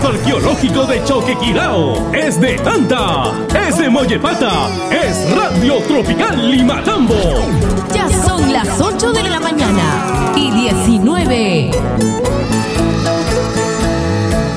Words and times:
puesto 0.00 0.08
arqueológico 0.08 0.86
de 0.86 1.04
Choquequirao 1.04 2.12
es 2.14 2.40
de 2.40 2.56
Anta, 2.66 3.32
es 3.66 3.78
de 3.78 3.88
Mollepata, 3.90 4.68
es 4.90 5.30
Radio 5.34 5.76
Tropical 5.86 6.50
Limatambo. 6.50 7.14
Ya 7.94 8.08
son 8.08 8.52
las 8.52 8.80
8 8.80 9.12
de 9.12 9.22
la 9.24 9.40
mañana 9.40 10.32
y 10.36 10.50
19. 10.50 11.70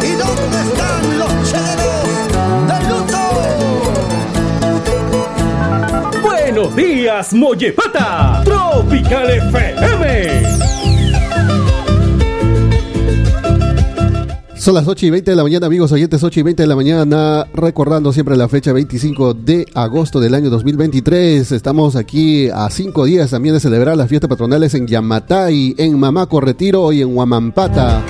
¿Y 0.01 0.11
dónde 0.15 0.61
están 0.61 1.19
los 1.19 1.51
cheleros 1.51 2.07
de 2.67 2.79
luto? 2.89 3.17
Buenos 6.21 6.75
días, 6.75 7.33
Mollepata, 7.33 8.41
Tropical 8.45 9.29
FM. 9.29 10.72
Son 14.63 14.73
las 14.73 14.87
8 14.87 15.07
y 15.07 15.09
20 15.09 15.29
de 15.29 15.35
la 15.35 15.43
mañana, 15.43 15.67
amigos 15.67 15.91
oyentes, 15.91 16.23
8 16.23 16.39
y 16.39 16.43
20 16.43 16.63
de 16.63 16.67
la 16.67 16.77
mañana, 16.77 17.45
recordando 17.53 18.13
siempre 18.13 18.37
la 18.37 18.47
fecha 18.47 18.71
25 18.71 19.33
de 19.33 19.65
agosto 19.73 20.21
del 20.21 20.33
año 20.33 20.49
2023. 20.49 21.51
Estamos 21.51 21.97
aquí 21.97 22.47
a 22.47 22.69
cinco 22.69 23.03
días 23.03 23.31
también 23.31 23.55
de 23.55 23.59
celebrar 23.59 23.97
las 23.97 24.07
fiestas 24.07 24.29
patronales 24.29 24.73
en 24.73 24.87
Yamatay, 24.87 25.75
en 25.77 25.99
Mamaco 25.99 26.39
Retiro 26.39 26.93
y 26.93 27.01
en 27.01 27.13
Huamampata. 27.13 28.05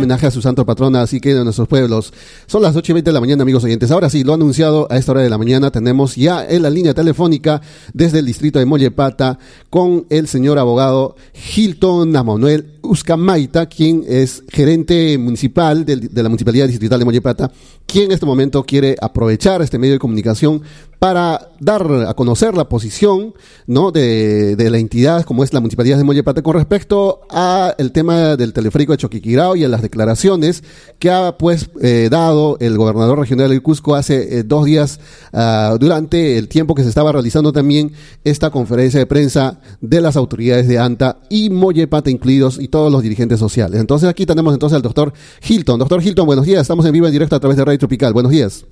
Homenaje 0.00 0.26
a 0.26 0.30
su 0.30 0.40
santo 0.40 0.64
patrona, 0.64 1.02
así 1.02 1.20
que 1.20 1.34
de 1.34 1.44
nuestros 1.44 1.68
pueblos. 1.68 2.14
Son 2.46 2.62
las 2.62 2.74
8 2.74 2.90
y 2.90 2.94
20 2.94 3.10
de 3.10 3.12
la 3.12 3.20
mañana, 3.20 3.42
amigos 3.42 3.64
oyentes. 3.64 3.90
Ahora 3.90 4.08
sí, 4.08 4.24
lo 4.24 4.32
anunciado 4.32 4.86
a 4.90 4.96
esta 4.96 5.12
hora 5.12 5.20
de 5.20 5.28
la 5.28 5.36
mañana, 5.36 5.70
tenemos 5.70 6.16
ya 6.16 6.42
en 6.48 6.62
la 6.62 6.70
línea 6.70 6.94
telefónica 6.94 7.60
desde 7.92 8.20
el 8.20 8.24
distrito 8.24 8.58
de 8.58 8.64
Mollepata 8.64 9.38
con 9.68 10.06
el 10.08 10.26
señor 10.26 10.58
abogado 10.58 11.16
Hilton 11.54 12.12
Manuel 12.12 12.78
Uscamaita, 12.80 13.66
quien 13.66 14.02
es 14.08 14.42
gerente 14.48 15.18
municipal 15.18 15.84
de, 15.84 15.96
de 15.96 16.22
la 16.22 16.30
Municipalidad 16.30 16.66
Distrital 16.66 16.98
de 16.98 17.04
Mollepata, 17.04 17.52
quien 17.84 18.06
en 18.06 18.12
este 18.12 18.24
momento 18.24 18.64
quiere 18.64 18.96
aprovechar 19.02 19.60
este 19.60 19.78
medio 19.78 19.92
de 19.92 19.98
comunicación 19.98 20.62
para 21.00 21.48
dar 21.60 21.90
a 22.06 22.12
conocer 22.12 22.54
la 22.54 22.68
posición 22.68 23.34
¿no? 23.66 23.90
de, 23.90 24.54
de 24.54 24.70
la 24.70 24.76
entidad 24.76 25.24
como 25.24 25.42
es 25.42 25.52
la 25.54 25.60
Municipalidad 25.60 25.96
de 25.96 26.04
Mollepata 26.04 26.42
con 26.42 26.54
respecto 26.54 27.22
a 27.30 27.74
el 27.78 27.90
tema 27.90 28.36
del 28.36 28.52
teleférico 28.52 28.92
de 28.92 28.98
Choquiquirao 28.98 29.56
y 29.56 29.64
a 29.64 29.68
las 29.68 29.80
declaraciones 29.80 30.62
que 30.98 31.10
ha 31.10 31.38
pues 31.38 31.70
eh, 31.80 32.08
dado 32.10 32.58
el 32.60 32.76
gobernador 32.76 33.18
regional 33.18 33.48
del 33.48 33.62
Cusco 33.62 33.94
hace 33.94 34.40
eh, 34.40 34.42
dos 34.42 34.66
días 34.66 35.00
ah, 35.32 35.74
durante 35.80 36.36
el 36.36 36.48
tiempo 36.48 36.74
que 36.74 36.82
se 36.82 36.90
estaba 36.90 37.12
realizando 37.12 37.50
también 37.50 37.92
esta 38.22 38.50
conferencia 38.50 39.00
de 39.00 39.06
prensa 39.06 39.58
de 39.80 40.02
las 40.02 40.16
autoridades 40.16 40.68
de 40.68 40.78
ANTA 40.78 41.16
y 41.30 41.48
Mollepata 41.48 42.10
incluidos 42.10 42.58
y 42.60 42.68
todos 42.68 42.92
los 42.92 43.02
dirigentes 43.02 43.40
sociales. 43.40 43.80
Entonces 43.80 44.06
aquí 44.06 44.26
tenemos 44.26 44.52
entonces 44.52 44.76
al 44.76 44.82
doctor 44.82 45.14
Hilton. 45.48 45.78
Doctor 45.78 46.02
Hilton, 46.02 46.26
buenos 46.26 46.44
días. 46.44 46.60
Estamos 46.60 46.84
en 46.84 46.92
vivo 46.92 47.06
en 47.06 47.12
directo 47.12 47.36
a 47.36 47.40
través 47.40 47.56
de 47.56 47.64
Radio 47.64 47.78
Tropical. 47.78 48.12
Buenos 48.12 48.32
días. 48.32 48.66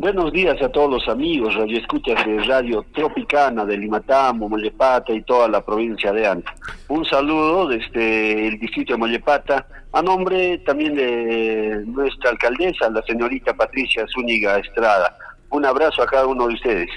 Buenos 0.00 0.32
días 0.32 0.56
a 0.62 0.70
todos 0.70 0.90
los 0.90 1.08
amigos, 1.10 1.54
radio 1.54 1.76
escuchas 1.76 2.24
de 2.24 2.42
Radio 2.44 2.86
Tropicana 2.94 3.66
de 3.66 3.76
Limatambo, 3.76 4.48
Mollepata 4.48 5.12
y 5.12 5.20
toda 5.20 5.46
la 5.46 5.62
provincia 5.62 6.10
de 6.10 6.26
Anta. 6.26 6.54
Un 6.88 7.04
saludo 7.04 7.68
desde 7.68 8.48
el 8.48 8.58
distrito 8.58 8.94
de 8.94 8.98
Mollepata, 8.98 9.66
a 9.92 10.00
nombre 10.00 10.56
también 10.64 10.94
de 10.94 11.84
nuestra 11.84 12.30
alcaldesa, 12.30 12.88
la 12.88 13.02
señorita 13.02 13.52
Patricia 13.52 14.06
Zúñiga 14.10 14.56
Estrada. 14.56 15.18
Un 15.50 15.66
abrazo 15.66 16.02
a 16.02 16.06
cada 16.06 16.26
uno 16.26 16.48
de 16.48 16.54
ustedes. 16.54 16.88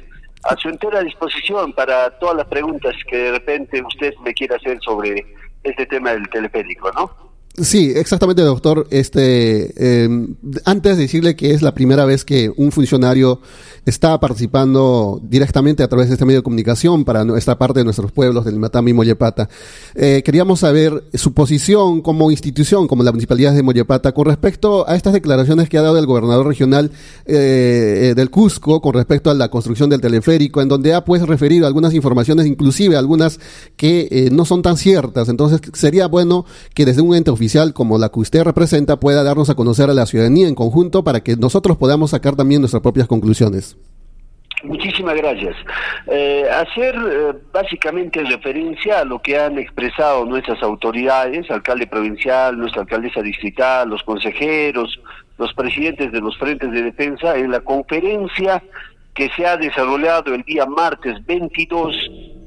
A 0.45 0.55
su 0.55 0.69
entera 0.69 1.01
disposición 1.01 1.73
para 1.73 2.09
todas 2.19 2.37
las 2.37 2.47
preguntas 2.47 2.95
que 3.09 3.17
de 3.17 3.31
repente 3.33 3.83
usted 3.85 4.13
me 4.23 4.33
quiera 4.33 4.55
hacer 4.55 4.77
sobre 4.79 5.25
este 5.61 5.85
tema 5.87 6.11
del 6.11 6.29
teleférico, 6.29 6.89
¿no? 6.93 7.32
Sí, 7.55 7.93
exactamente, 7.95 8.41
doctor. 8.41 8.87
Este, 8.89 9.73
eh, 9.77 10.09
antes 10.65 10.97
de 10.97 11.03
decirle 11.03 11.35
que 11.35 11.51
es 11.51 11.61
la 11.61 11.75
primera 11.75 12.03
vez 12.03 12.25
que 12.25 12.51
un 12.57 12.71
funcionario 12.71 13.41
está 13.85 14.19
participando 14.19 15.21
directamente 15.21 15.83
a 15.83 15.87
través 15.87 16.07
de 16.07 16.13
este 16.13 16.25
medio 16.25 16.39
de 16.39 16.43
comunicación 16.43 17.05
para 17.05 17.23
esta 17.37 17.59
parte 17.59 17.81
de 17.81 17.83
nuestros 17.83 18.11
pueblos 18.11 18.45
del 18.45 18.55
Limatami 18.55 18.91
y 18.91 18.93
Mollepata, 18.95 19.49
eh, 19.93 20.23
queríamos 20.25 20.61
saber 20.61 21.03
su 21.13 21.33
posición 21.33 22.01
como 22.01 22.31
institución, 22.31 22.87
como 22.87 23.03
la 23.03 23.11
municipalidad 23.11 23.53
de 23.53 23.61
Mollepata, 23.61 24.13
con 24.13 24.25
respecto 24.25 24.89
a 24.89 24.95
estas 24.95 25.13
declaraciones 25.13 25.69
que 25.69 25.77
ha 25.77 25.83
dado 25.83 25.99
el 25.99 26.07
gobernador 26.07 26.47
regional 26.47 26.89
eh, 27.25 28.13
del 28.15 28.31
Cusco 28.31 28.81
con 28.81 28.93
respecto 28.93 29.29
a 29.29 29.35
la 29.35 29.49
construcción 29.49 29.91
del 29.91 30.01
teleférico, 30.01 30.59
en 30.61 30.69
donde 30.69 30.95
ha 30.95 31.05
pues 31.05 31.21
referido 31.21 31.67
algunas 31.67 31.93
informaciones, 31.93 32.47
inclusive 32.47 32.97
algunas 32.97 33.39
que 33.75 34.07
eh, 34.09 34.29
no 34.31 34.45
son 34.45 34.63
tan 34.63 34.77
ciertas. 34.77 35.29
Entonces, 35.29 35.61
sería 35.73 36.07
bueno 36.07 36.45
que 36.73 36.85
desde 36.85 37.01
un 37.01 37.15
ente 37.15 37.29
oficial 37.29 37.42
como 37.73 37.97
la 37.97 38.09
que 38.09 38.19
usted 38.19 38.43
representa 38.43 38.99
pueda 38.99 39.23
darnos 39.23 39.49
a 39.49 39.55
conocer 39.55 39.89
a 39.89 39.93
la 39.93 40.05
ciudadanía 40.05 40.47
en 40.47 40.55
conjunto 40.55 41.03
para 41.03 41.21
que 41.21 41.35
nosotros 41.35 41.77
podamos 41.77 42.11
sacar 42.11 42.35
también 42.35 42.61
nuestras 42.61 42.81
propias 42.81 43.07
conclusiones. 43.07 43.77
Muchísimas 44.63 45.15
gracias. 45.15 45.55
Eh, 46.07 46.45
hacer 46.49 46.95
eh, 46.95 47.33
básicamente 47.51 48.23
referencia 48.23 48.99
a 48.99 49.05
lo 49.05 49.21
que 49.21 49.37
han 49.37 49.59
expresado 49.59 50.25
nuestras 50.25 50.63
autoridades, 50.63 51.51
alcalde 51.51 51.85
provincial, 51.85 52.57
nuestra 52.57 52.83
alcaldesa 52.83 53.21
distrital, 53.21 53.89
los 53.89 54.03
consejeros, 54.03 54.99
los 55.37 55.53
presidentes 55.53 56.11
de 56.13 56.21
los 56.21 56.37
frentes 56.37 56.71
de 56.71 56.81
defensa 56.81 57.35
en 57.35 57.51
la 57.51 57.59
conferencia 57.59 58.63
que 59.13 59.29
se 59.35 59.45
ha 59.45 59.57
desarrollado 59.57 60.33
el 60.33 60.43
día 60.43 60.65
martes 60.65 61.23
22 61.25 61.95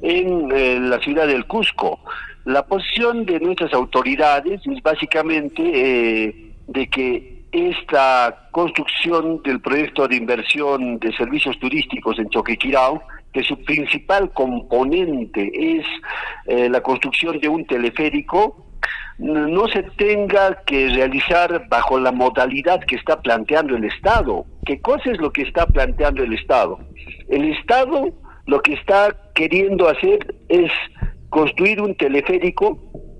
en 0.02 0.50
eh, 0.52 0.78
la 0.80 0.98
ciudad 1.00 1.26
del 1.26 1.46
Cusco. 1.46 2.00
La 2.46 2.64
posición 2.64 3.26
de 3.26 3.40
nuestras 3.40 3.74
autoridades 3.74 4.60
es 4.64 4.80
básicamente 4.80 5.62
eh, 5.64 6.52
de 6.68 6.86
que 6.86 7.42
esta 7.50 8.48
construcción 8.52 9.42
del 9.42 9.60
proyecto 9.60 10.06
de 10.06 10.14
inversión 10.14 11.00
de 11.00 11.12
servicios 11.16 11.58
turísticos 11.58 12.20
en 12.20 12.28
Choquequirao, 12.30 13.02
que 13.32 13.42
su 13.42 13.60
principal 13.64 14.30
componente 14.32 15.50
es 15.52 15.86
eh, 16.46 16.68
la 16.68 16.80
construcción 16.82 17.40
de 17.40 17.48
un 17.48 17.66
teleférico, 17.66 18.64
no 19.18 19.66
se 19.66 19.82
tenga 19.82 20.62
que 20.62 20.88
realizar 20.90 21.66
bajo 21.68 21.98
la 21.98 22.12
modalidad 22.12 22.78
que 22.84 22.94
está 22.94 23.20
planteando 23.22 23.74
el 23.74 23.86
Estado. 23.86 24.44
¿Qué 24.64 24.80
cosa 24.80 25.10
es 25.10 25.18
lo 25.18 25.32
que 25.32 25.42
está 25.42 25.66
planteando 25.66 26.22
el 26.22 26.32
Estado? 26.34 26.78
El 27.28 27.50
Estado 27.52 28.14
lo 28.46 28.60
que 28.60 28.74
está 28.74 29.16
queriendo 29.34 29.88
hacer 29.88 30.36
es 30.48 30.70
construir 31.36 31.82
un 31.82 31.94
teleférico 31.94 32.78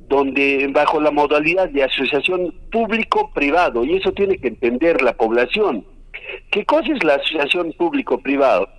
donde 0.09 0.67
bajo 0.73 0.99
la 1.03 1.11
modalidad 1.11 1.69
de 1.69 1.83
asociación 1.83 2.55
público-privado, 2.73 3.85
y 3.85 3.97
eso 3.97 4.11
tiene 4.13 4.39
que 4.39 4.49
entender 4.49 5.03
la 5.03 5.13
población. 5.13 5.85
¿Qué 6.51 6.65
cosa 6.65 6.95
es 6.95 7.05
la 7.05 7.17
asociación 7.17 7.75
público-privado? 7.77 8.71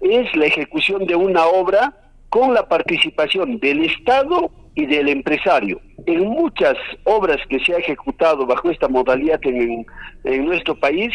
Es 0.00 0.32
la 0.36 0.46
ejecución 0.46 1.06
de 1.06 1.16
una 1.16 1.44
obra 1.46 1.92
con 2.28 2.54
la 2.54 2.68
participación 2.68 3.58
del 3.58 3.84
Estado 3.84 4.48
y 4.76 4.86
del 4.86 5.08
empresario. 5.08 5.80
En 6.06 6.28
muchas 6.28 6.76
obras 7.02 7.38
que 7.48 7.58
se 7.58 7.74
ha 7.74 7.78
ejecutado 7.78 8.46
bajo 8.46 8.70
esta 8.70 8.86
modalidad 8.86 9.40
en, 9.42 9.84
en 10.22 10.44
nuestro 10.44 10.78
país, 10.78 11.12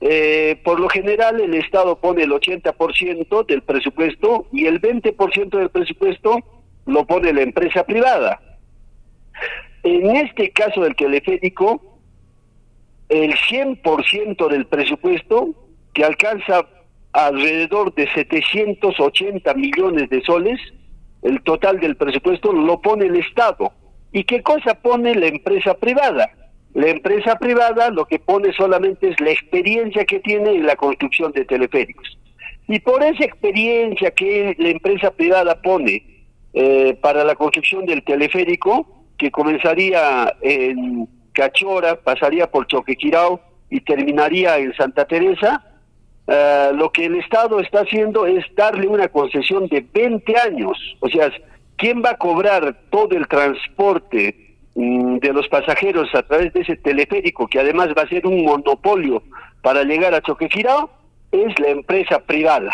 eh, 0.00 0.60
por 0.64 0.80
lo 0.80 0.88
general 0.88 1.40
el 1.40 1.54
Estado 1.54 2.00
pone 2.00 2.24
el 2.24 2.32
80% 2.32 3.46
del 3.46 3.62
presupuesto 3.62 4.48
y 4.52 4.66
el 4.66 4.80
20% 4.80 5.56
del 5.56 5.70
presupuesto 5.70 6.42
lo 6.86 7.06
pone 7.06 7.32
la 7.32 7.42
empresa 7.42 7.84
privada. 7.84 8.40
En 9.82 10.16
este 10.16 10.50
caso 10.50 10.82
del 10.82 10.96
teleférico, 10.96 12.00
el 13.08 13.34
100% 13.34 14.48
del 14.48 14.66
presupuesto, 14.66 15.54
que 15.92 16.04
alcanza 16.04 16.66
alrededor 17.12 17.94
de 17.94 18.10
780 18.12 19.54
millones 19.54 20.10
de 20.10 20.22
soles, 20.22 20.60
el 21.22 21.42
total 21.42 21.80
del 21.80 21.96
presupuesto 21.96 22.52
lo 22.52 22.80
pone 22.80 23.06
el 23.06 23.16
Estado. 23.16 23.72
¿Y 24.12 24.24
qué 24.24 24.42
cosa 24.42 24.74
pone 24.74 25.14
la 25.14 25.26
empresa 25.26 25.74
privada? 25.74 26.30
La 26.74 26.88
empresa 26.88 27.38
privada 27.38 27.90
lo 27.90 28.04
que 28.04 28.18
pone 28.18 28.52
solamente 28.52 29.08
es 29.08 29.20
la 29.20 29.30
experiencia 29.30 30.04
que 30.04 30.20
tiene 30.20 30.50
en 30.50 30.66
la 30.66 30.76
construcción 30.76 31.32
de 31.32 31.44
teleféricos. 31.44 32.18
Y 32.68 32.80
por 32.80 33.02
esa 33.02 33.24
experiencia 33.24 34.10
que 34.10 34.54
la 34.58 34.68
empresa 34.68 35.10
privada 35.10 35.60
pone 35.62 36.15
eh, 36.58 36.96
para 37.02 37.22
la 37.22 37.34
construcción 37.34 37.84
del 37.84 38.02
teleférico 38.02 38.86
que 39.18 39.30
comenzaría 39.30 40.34
en 40.40 41.06
Cachora, 41.34 41.96
pasaría 41.96 42.50
por 42.50 42.66
Choquequirao 42.66 43.42
y 43.68 43.82
terminaría 43.82 44.56
en 44.56 44.74
Santa 44.74 45.04
Teresa, 45.04 45.62
eh, 46.26 46.70
lo 46.74 46.90
que 46.90 47.04
el 47.04 47.16
Estado 47.16 47.60
está 47.60 47.80
haciendo 47.80 48.24
es 48.24 48.42
darle 48.56 48.86
una 48.86 49.08
concesión 49.08 49.68
de 49.68 49.84
20 49.92 50.34
años. 50.38 50.78
O 51.00 51.08
sea, 51.08 51.30
¿quién 51.76 52.02
va 52.02 52.12
a 52.12 52.16
cobrar 52.16 52.74
todo 52.88 53.14
el 53.14 53.28
transporte 53.28 54.56
mm, 54.76 55.18
de 55.18 55.32
los 55.34 55.48
pasajeros 55.48 56.08
a 56.14 56.22
través 56.22 56.54
de 56.54 56.62
ese 56.62 56.76
teleférico, 56.76 57.48
que 57.48 57.60
además 57.60 57.88
va 57.88 58.04
a 58.04 58.08
ser 58.08 58.26
un 58.26 58.42
monopolio 58.42 59.22
para 59.60 59.84
llegar 59.84 60.14
a 60.14 60.22
Choquequirao? 60.22 60.88
Es 61.32 61.58
la 61.58 61.68
empresa 61.68 62.18
privada. 62.20 62.72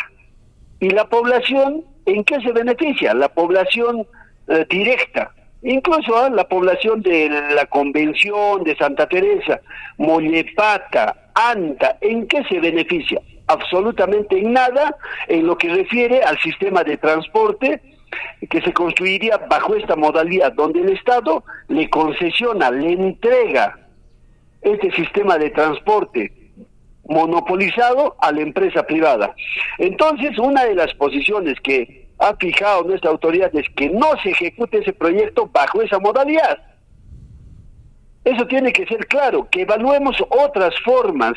Y 0.78 0.90
la 0.90 1.08
población 1.08 1.84
¿En 2.06 2.24
qué 2.24 2.40
se 2.40 2.52
beneficia? 2.52 3.14
La 3.14 3.28
población 3.28 4.06
eh, 4.48 4.66
directa, 4.68 5.32
incluso 5.62 6.16
a 6.16 6.30
la 6.30 6.48
población 6.48 7.02
de 7.02 7.28
la 7.54 7.66
Convención 7.66 8.64
de 8.64 8.76
Santa 8.76 9.06
Teresa, 9.06 9.60
Mollepata, 9.98 11.30
Anta, 11.34 11.98
¿en 12.00 12.26
qué 12.26 12.42
se 12.44 12.58
beneficia? 12.60 13.20
Absolutamente 13.46 14.38
en 14.38 14.52
nada 14.52 14.96
en 15.28 15.46
lo 15.46 15.56
que 15.56 15.68
refiere 15.68 16.22
al 16.22 16.38
sistema 16.40 16.82
de 16.82 16.96
transporte 16.96 17.80
que 18.50 18.60
se 18.60 18.72
construiría 18.72 19.38
bajo 19.38 19.74
esta 19.74 19.96
modalidad, 19.96 20.52
donde 20.52 20.80
el 20.80 20.90
Estado 20.90 21.44
le 21.68 21.88
concesiona, 21.88 22.70
le 22.70 22.92
entrega 22.92 23.78
este 24.60 24.90
sistema 24.92 25.38
de 25.38 25.50
transporte 25.50 26.41
monopolizado 27.04 28.16
a 28.20 28.32
la 28.32 28.40
empresa 28.40 28.84
privada. 28.84 29.34
Entonces, 29.78 30.38
una 30.38 30.64
de 30.64 30.74
las 30.74 30.94
posiciones 30.94 31.58
que 31.60 32.08
ha 32.18 32.36
fijado 32.36 32.84
nuestra 32.84 33.10
autoridad 33.10 33.54
es 33.54 33.66
que 33.76 33.90
no 33.90 34.10
se 34.22 34.30
ejecute 34.30 34.78
ese 34.78 34.92
proyecto 34.92 35.48
bajo 35.52 35.82
esa 35.82 35.98
modalidad. 35.98 36.58
Eso 38.24 38.46
tiene 38.46 38.72
que 38.72 38.86
ser 38.86 39.06
claro, 39.08 39.48
que 39.50 39.62
evaluemos 39.62 40.16
otras 40.30 40.72
formas 40.84 41.34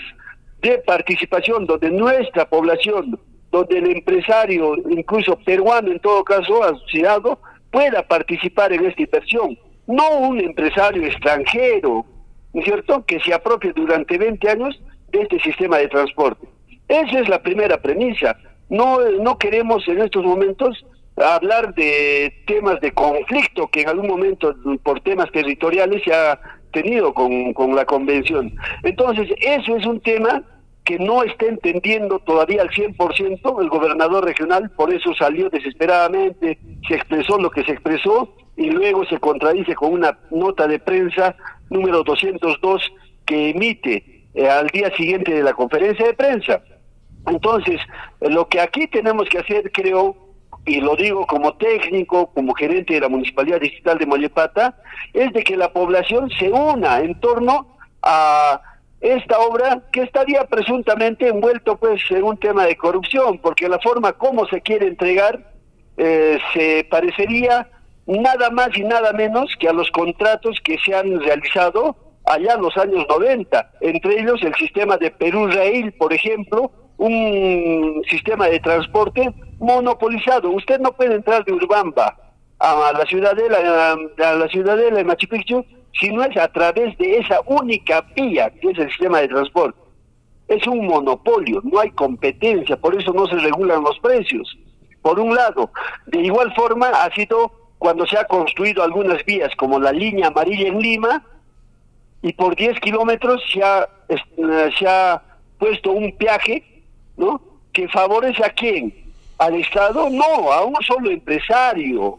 de 0.61 0.77
participación 0.79 1.65
donde 1.65 1.89
nuestra 1.89 2.47
población, 2.47 3.19
donde 3.51 3.79
el 3.79 3.89
empresario, 3.89 4.75
incluso 4.89 5.37
peruano 5.37 5.91
en 5.91 5.99
todo 5.99 6.23
caso, 6.23 6.63
asociado, 6.63 7.39
pueda 7.71 8.03
participar 8.03 8.71
en 8.71 8.85
esta 8.85 9.01
inversión. 9.01 9.57
No 9.87 10.19
un 10.19 10.39
empresario 10.39 11.03
extranjero, 11.05 12.05
¿no 12.53 12.59
es 12.59 12.65
cierto?, 12.65 13.03
que 13.05 13.19
se 13.19 13.33
apropie 13.33 13.73
durante 13.73 14.17
20 14.17 14.49
años 14.49 14.79
este 15.15 15.39
sistema 15.39 15.77
de 15.77 15.87
transporte. 15.87 16.47
Esa 16.87 17.19
es 17.19 17.29
la 17.29 17.41
primera 17.41 17.81
premisa. 17.81 18.37
No, 18.69 18.99
no 19.21 19.37
queremos 19.37 19.87
en 19.87 20.01
estos 20.01 20.23
momentos 20.23 20.85
hablar 21.17 21.73
de 21.75 22.33
temas 22.45 22.79
de 22.81 22.91
conflicto 22.91 23.67
que 23.67 23.81
en 23.81 23.89
algún 23.89 24.07
momento 24.07 24.55
por 24.83 24.99
temas 25.01 25.31
territoriales 25.31 26.03
se 26.03 26.13
ha 26.13 26.39
tenido 26.71 27.13
con, 27.13 27.53
con 27.53 27.75
la 27.75 27.85
convención. 27.85 28.53
Entonces, 28.83 29.29
eso 29.39 29.77
es 29.77 29.85
un 29.85 30.01
tema 30.01 30.43
que 30.83 30.99
no 30.99 31.23
está 31.23 31.47
entendiendo 31.47 32.19
todavía 32.19 32.61
al 32.61 32.69
100% 32.69 33.61
el 33.61 33.69
gobernador 33.69 34.23
regional, 34.23 34.69
por 34.71 34.93
eso 34.93 35.15
salió 35.15 35.49
desesperadamente, 35.49 36.59
se 36.87 36.95
expresó 36.95 37.39
lo 37.39 37.49
que 37.49 37.63
se 37.63 37.71
expresó 37.71 38.35
y 38.55 38.69
luego 38.69 39.03
se 39.05 39.19
contradice 39.19 39.73
con 39.73 39.93
una 39.93 40.19
nota 40.29 40.67
de 40.67 40.77
prensa 40.77 41.35
número 41.71 42.03
202 42.03 42.93
que 43.25 43.49
emite 43.49 44.14
eh, 44.35 44.49
al 44.49 44.67
día 44.67 44.93
siguiente 44.95 45.33
de 45.33 45.43
la 45.43 45.53
conferencia 45.53 46.05
de 46.05 46.13
prensa. 46.13 46.61
Entonces, 47.27 47.79
lo 48.21 48.47
que 48.47 48.59
aquí 48.59 48.87
tenemos 48.87 49.27
que 49.29 49.39
hacer, 49.39 49.71
creo, 49.71 50.15
y 50.65 50.81
lo 50.81 50.95
digo 50.95 51.25
como 51.25 51.55
técnico, 51.55 52.27
como 52.33 52.53
gerente 52.53 52.93
de 52.95 53.01
la 53.01 53.09
Municipalidad 53.09 53.59
Digital 53.59 53.97
de 53.97 54.05
Mollepata, 54.05 54.77
es 55.13 55.31
de 55.33 55.43
que 55.43 55.57
la 55.57 55.71
población 55.71 56.29
se 56.37 56.51
una 56.51 56.99
en 56.99 57.19
torno 57.19 57.77
a 58.01 58.61
esta 59.01 59.39
obra 59.39 59.83
que 59.91 60.01
estaría 60.01 60.45
presuntamente 60.45 61.27
envuelto 61.27 61.77
pues 61.77 62.01
en 62.09 62.23
un 62.23 62.37
tema 62.37 62.65
de 62.65 62.75
corrupción, 62.75 63.39
porque 63.39 63.69
la 63.69 63.79
forma 63.79 64.13
como 64.13 64.45
se 64.47 64.61
quiere 64.61 64.87
entregar 64.87 65.53
eh, 65.97 66.39
se 66.53 66.85
parecería 66.89 67.69
nada 68.05 68.49
más 68.49 68.69
y 68.75 68.83
nada 68.83 69.13
menos 69.13 69.55
que 69.59 69.69
a 69.69 69.73
los 69.73 69.89
contratos 69.91 70.59
que 70.63 70.77
se 70.83 70.93
han 70.93 71.19
realizado 71.21 71.95
allá 72.25 72.53
en 72.53 72.61
los 72.61 72.75
años 72.77 73.05
90, 73.07 73.71
entre 73.81 74.19
ellos 74.19 74.41
el 74.43 74.53
sistema 74.55 74.97
de 74.97 75.11
Perú 75.11 75.47
Rail, 75.47 75.91
por 75.93 76.13
ejemplo, 76.13 76.71
un 76.97 78.01
sistema 78.09 78.47
de 78.47 78.59
transporte 78.59 79.33
monopolizado. 79.59 80.49
Usted 80.51 80.79
no 80.79 80.91
puede 80.93 81.15
entrar 81.15 81.43
de 81.45 81.53
Urbamba 81.53 82.17
a 82.59 82.93
la 82.93 83.05
ciudadela, 83.05 83.57
a 84.17 84.33
la 84.33 84.47
ciudadela 84.47 84.97
de 84.97 85.03
Machu 85.03 85.27
Picchu 85.27 85.65
si 85.99 86.09
no 86.09 86.23
es 86.23 86.35
a 86.37 86.47
través 86.49 86.97
de 86.97 87.17
esa 87.17 87.39
única 87.45 88.01
vía 88.15 88.49
que 88.49 88.71
es 88.71 88.77
el 88.77 88.89
sistema 88.89 89.19
de 89.19 89.29
transporte. 89.29 89.79
Es 90.47 90.65
un 90.67 90.85
monopolio, 90.85 91.61
no 91.63 91.79
hay 91.79 91.91
competencia, 91.91 92.77
por 92.77 92.99
eso 92.99 93.13
no 93.13 93.25
se 93.27 93.37
regulan 93.37 93.83
los 93.83 93.97
precios. 93.99 94.57
Por 95.01 95.19
un 95.19 95.33
lado, 95.33 95.71
de 96.07 96.19
igual 96.19 96.53
forma 96.53 96.89
ha 96.89 97.13
sido 97.13 97.51
cuando 97.77 98.05
se 98.05 98.17
ha 98.17 98.25
construido 98.25 98.83
algunas 98.83 99.23
vías 99.25 99.55
como 99.55 99.79
la 99.79 99.91
línea 99.91 100.27
amarilla 100.27 100.67
en 100.67 100.79
Lima 100.79 101.23
y 102.25 102.33
por 102.33 102.55
10 102.55 102.79
kilómetros 102.79 103.39
se 103.53 103.61
ha, 103.61 103.87
eh, 104.09 104.71
se 104.79 104.87
ha 104.87 105.21
puesto 105.59 105.91
un 105.91 106.17
peaje 106.17 106.63
¿no? 107.17 107.39
que 107.71 107.87
favorece 107.87 108.43
a 108.43 108.49
quién, 108.49 108.91
al 109.37 109.53
Estado, 109.53 110.09
no, 110.09 110.51
a 110.51 110.65
un 110.65 110.73
solo 110.81 111.11
empresario. 111.11 112.17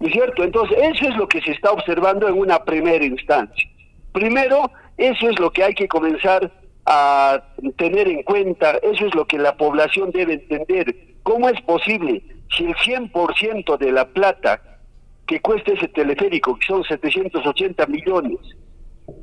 ¿No 0.00 0.06
es 0.06 0.14
cierto? 0.14 0.42
Entonces, 0.42 0.78
eso 0.80 1.10
es 1.10 1.16
lo 1.16 1.28
que 1.28 1.42
se 1.42 1.50
está 1.50 1.72
observando 1.72 2.26
en 2.26 2.38
una 2.38 2.64
primera 2.64 3.04
instancia. 3.04 3.68
Primero, 4.12 4.70
eso 4.96 5.28
es 5.28 5.38
lo 5.38 5.50
que 5.50 5.64
hay 5.64 5.74
que 5.74 5.88
comenzar 5.88 6.50
a 6.86 7.42
tener 7.76 8.08
en 8.08 8.22
cuenta, 8.22 8.78
eso 8.82 9.04
es 9.04 9.14
lo 9.14 9.26
que 9.26 9.36
la 9.36 9.58
población 9.58 10.10
debe 10.10 10.34
entender. 10.34 10.96
¿Cómo 11.22 11.50
es 11.50 11.60
posible 11.60 12.22
si 12.56 12.64
el 12.64 12.74
100% 12.76 13.76
de 13.76 13.92
la 13.92 14.06
plata 14.08 14.62
que 15.26 15.38
cuesta 15.40 15.74
ese 15.74 15.88
teleférico, 15.88 16.58
que 16.58 16.66
son 16.66 16.82
780 16.82 17.86
millones, 17.88 18.38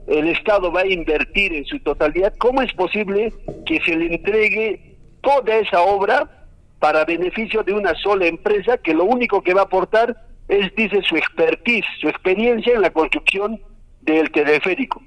el 0.07 0.27
Estado 0.27 0.71
va 0.71 0.81
a 0.81 0.87
invertir 0.87 1.53
en 1.53 1.65
su 1.65 1.79
totalidad, 1.79 2.33
¿cómo 2.37 2.61
es 2.61 2.73
posible 2.73 3.33
que 3.65 3.79
se 3.81 3.95
le 3.95 4.15
entregue 4.15 4.97
toda 5.21 5.55
esa 5.57 5.81
obra 5.81 6.47
para 6.79 7.05
beneficio 7.05 7.63
de 7.63 7.73
una 7.73 7.93
sola 7.95 8.25
empresa 8.25 8.77
que 8.77 8.93
lo 8.93 9.03
único 9.03 9.41
que 9.41 9.53
va 9.53 9.61
a 9.61 9.65
aportar 9.65 10.15
es, 10.47 10.73
dice, 10.75 11.01
su 11.03 11.15
expertise, 11.15 11.85
su 11.99 12.07
experiencia 12.07 12.73
en 12.73 12.81
la 12.81 12.89
construcción 12.89 13.59
del 14.01 14.31
teleférico? 14.31 15.01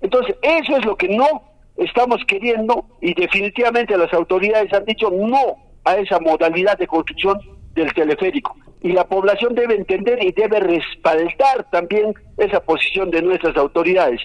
Entonces, 0.00 0.36
eso 0.42 0.76
es 0.76 0.84
lo 0.84 0.96
que 0.96 1.08
no 1.08 1.42
estamos 1.76 2.20
queriendo 2.26 2.84
y 3.00 3.14
definitivamente 3.14 3.96
las 3.96 4.12
autoridades 4.12 4.72
han 4.72 4.84
dicho 4.84 5.10
no 5.10 5.56
a 5.84 5.96
esa 5.96 6.18
modalidad 6.20 6.76
de 6.78 6.86
construcción 6.86 7.38
del 7.74 7.92
teleférico. 7.94 8.56
Y 8.82 8.92
la 8.92 9.04
población 9.04 9.54
debe 9.54 9.76
entender 9.76 10.22
y 10.22 10.32
debe 10.32 10.60
respaldar 10.60 11.70
también 11.70 12.14
esa 12.36 12.60
posición 12.60 13.10
de 13.10 13.22
nuestras 13.22 13.56
autoridades. 13.56 14.20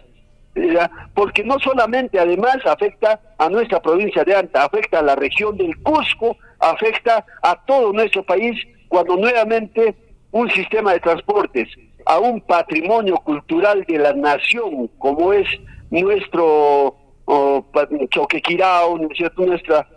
Porque 1.14 1.44
no 1.44 1.60
solamente 1.60 2.20
además 2.20 2.58
afecta 2.66 3.20
a 3.38 3.50
nuestra 3.50 3.80
provincia 3.80 4.24
de 4.24 4.36
Anta, 4.36 4.64
afecta 4.64 5.00
a 5.00 5.04
la 5.04 5.16
región 5.16 5.56
del 5.58 5.78
Cusco, 5.84 6.36
afecta 6.60 7.24
a 7.44 7.64
todo 7.66 7.94
nuestro 7.94 8.24
país 8.24 8.58
cuando 8.88 9.16
nuevamente 9.16 9.96
un 10.32 10.50
sistema 10.52 10.94
de 10.94 11.00
transportes 11.00 11.70
a 12.06 12.20
un 12.20 12.42
patrimonio 12.42 13.18
cultural 13.18 13.84
de 13.88 14.00
la 14.00 14.14
nación 14.14 14.88
como 14.98 15.34
es 15.34 15.48
nuestro 15.92 16.96
oh, 17.26 17.66
Choquequirao, 18.10 18.98
nuestra 18.98 19.88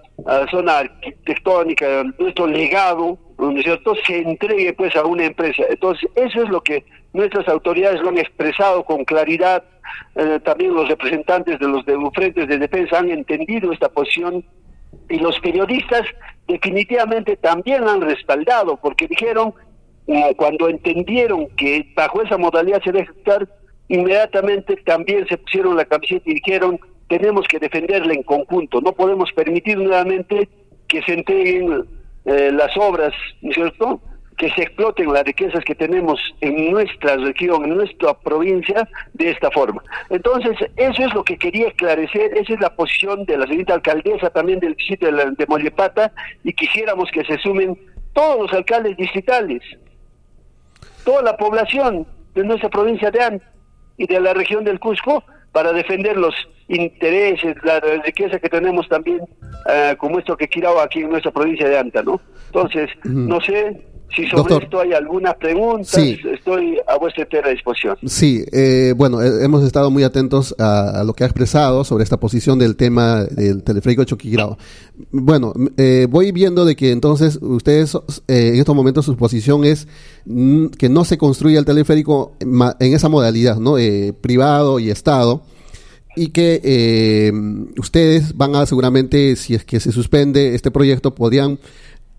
zona 0.50 0.78
arquitectónica, 0.78 2.04
nuestro 2.18 2.46
legado, 2.46 3.18
¿no 3.40 3.62
cierto?, 3.62 3.94
se 4.06 4.18
entregue 4.18 4.72
pues 4.74 4.94
a 4.96 5.04
una 5.04 5.24
empresa. 5.24 5.64
Entonces, 5.68 6.08
eso 6.14 6.42
es 6.42 6.48
lo 6.48 6.60
que 6.62 6.84
nuestras 7.12 7.48
autoridades 7.48 8.00
lo 8.00 8.10
han 8.10 8.18
expresado 8.18 8.84
con 8.84 9.04
claridad, 9.04 9.64
eh, 10.14 10.38
también 10.44 10.74
los 10.74 10.88
representantes 10.88 11.58
de 11.58 11.68
los 11.68 11.84
frentes 12.14 12.48
de 12.48 12.58
defensa 12.58 12.98
han 12.98 13.10
entendido 13.10 13.72
esta 13.72 13.88
posición 13.88 14.44
y 15.08 15.18
los 15.18 15.38
periodistas 15.40 16.02
definitivamente 16.46 17.36
también 17.36 17.88
han 17.88 18.00
respaldado, 18.00 18.76
porque 18.76 19.08
dijeron, 19.08 19.54
eh, 20.06 20.34
cuando 20.36 20.68
entendieron 20.68 21.48
que 21.56 21.92
bajo 21.94 22.22
esa 22.22 22.38
modalidad 22.38 22.82
se 22.82 22.92
debe 22.92 23.04
ejecutar, 23.04 23.48
inmediatamente 23.88 24.76
también 24.84 25.26
se 25.28 25.36
pusieron 25.38 25.76
la 25.76 25.84
camiseta 25.84 26.30
y 26.30 26.34
dijeron, 26.34 26.78
tenemos 27.08 27.46
que 27.48 27.58
defenderla 27.58 28.14
en 28.14 28.22
conjunto, 28.22 28.80
no 28.80 28.92
podemos 28.92 29.32
permitir 29.32 29.78
nuevamente 29.78 30.48
que 30.86 31.02
se 31.02 31.14
entreguen 31.14 31.86
eh, 32.24 32.50
las 32.52 32.76
obras, 32.76 33.12
¿no 33.42 33.50
es 33.50 33.54
cierto?, 33.54 34.00
que 34.40 34.50
se 34.52 34.62
exploten 34.62 35.12
las 35.12 35.22
riquezas 35.24 35.62
que 35.64 35.74
tenemos 35.74 36.18
en 36.40 36.70
nuestra 36.70 37.16
región, 37.16 37.62
en 37.62 37.76
nuestra 37.76 38.14
provincia, 38.14 38.88
de 39.12 39.32
esta 39.32 39.50
forma. 39.50 39.82
Entonces, 40.08 40.56
eso 40.76 41.04
es 41.04 41.12
lo 41.12 41.22
que 41.22 41.36
quería 41.36 41.68
esclarecer, 41.68 42.32
esa 42.32 42.54
es 42.54 42.60
la 42.60 42.74
posición 42.74 43.26
de 43.26 43.36
la 43.36 43.46
señorita 43.46 43.74
alcaldesa 43.74 44.30
también 44.30 44.58
del 44.58 44.74
distrito 44.76 45.12
de, 45.12 45.46
Mollepata, 45.46 46.10
y 46.42 46.54
quisiéramos 46.54 47.10
que 47.10 47.22
se 47.24 47.36
sumen 47.36 47.78
todos 48.14 48.40
los 48.40 48.52
alcaldes 48.54 48.96
distritales, 48.96 49.62
toda 51.04 51.20
la 51.20 51.36
población 51.36 52.06
de 52.34 52.42
nuestra 52.42 52.70
provincia 52.70 53.10
de 53.10 53.22
Anta 53.22 53.52
y 53.98 54.06
de 54.06 54.20
la 54.20 54.32
región 54.32 54.64
del 54.64 54.80
Cusco, 54.80 55.22
para 55.52 55.72
defender 55.72 56.16
los 56.16 56.34
intereses, 56.68 57.56
la 57.64 57.80
riqueza 58.04 58.38
que 58.38 58.48
tenemos 58.48 58.88
también, 58.88 59.20
eh, 59.68 59.94
como 59.98 60.18
esto 60.18 60.36
que 60.36 60.48
Quirao 60.48 60.80
aquí 60.80 61.00
en 61.00 61.10
nuestra 61.10 61.32
provincia 61.32 61.68
de 61.68 61.78
Anta, 61.78 62.02
¿no? 62.02 62.20
Entonces, 62.46 62.90
no 63.04 63.40
sé, 63.40 63.80
Si 64.14 64.26
sobre 64.26 64.56
esto 64.56 64.80
hay 64.80 64.92
algunas 64.92 65.36
preguntas, 65.36 65.96
estoy 65.96 66.78
a 66.86 66.98
vuestra 66.98 67.22
entera 67.22 67.50
disposición. 67.50 67.96
Sí, 68.06 68.44
eh, 68.52 68.92
bueno, 68.96 69.22
eh, 69.22 69.44
hemos 69.44 69.64
estado 69.64 69.90
muy 69.90 70.02
atentos 70.02 70.54
a, 70.58 71.02
lo 71.04 71.14
que 71.14 71.22
ha 71.24 71.26
expresado 71.26 71.84
sobre 71.84 72.02
esta 72.02 72.18
posición 72.18 72.58
del 72.58 72.76
tema 72.76 73.24
del 73.24 73.62
teleférico 73.62 74.02
de 74.02 74.06
Choquirao. 74.06 74.58
Bueno, 75.12 75.52
eh, 75.76 76.06
voy 76.10 76.32
viendo 76.32 76.64
de 76.64 76.74
que 76.74 76.90
entonces 76.90 77.38
ustedes, 77.40 77.96
en 78.26 78.56
estos 78.56 78.74
momentos 78.74 79.04
su 79.04 79.16
posición 79.16 79.64
es 79.64 79.86
mm, 80.24 80.66
que 80.66 80.88
no 80.88 81.04
se 81.04 81.16
construya 81.16 81.60
el 81.60 81.64
teleférico 81.64 82.32
en 82.40 82.92
esa 82.92 83.08
modalidad, 83.08 83.56
¿no? 83.58 83.76
privado 84.20 84.80
y 84.80 84.90
Estado 84.90 85.42
y 86.16 86.28
que 86.28 87.32
ustedes 87.78 88.36
van 88.36 88.56
a 88.56 88.66
seguramente, 88.66 89.36
si 89.36 89.54
es 89.54 89.64
que 89.64 89.78
se 89.78 89.92
suspende 89.92 90.54
este 90.56 90.72
proyecto, 90.72 91.14
podrían 91.14 91.60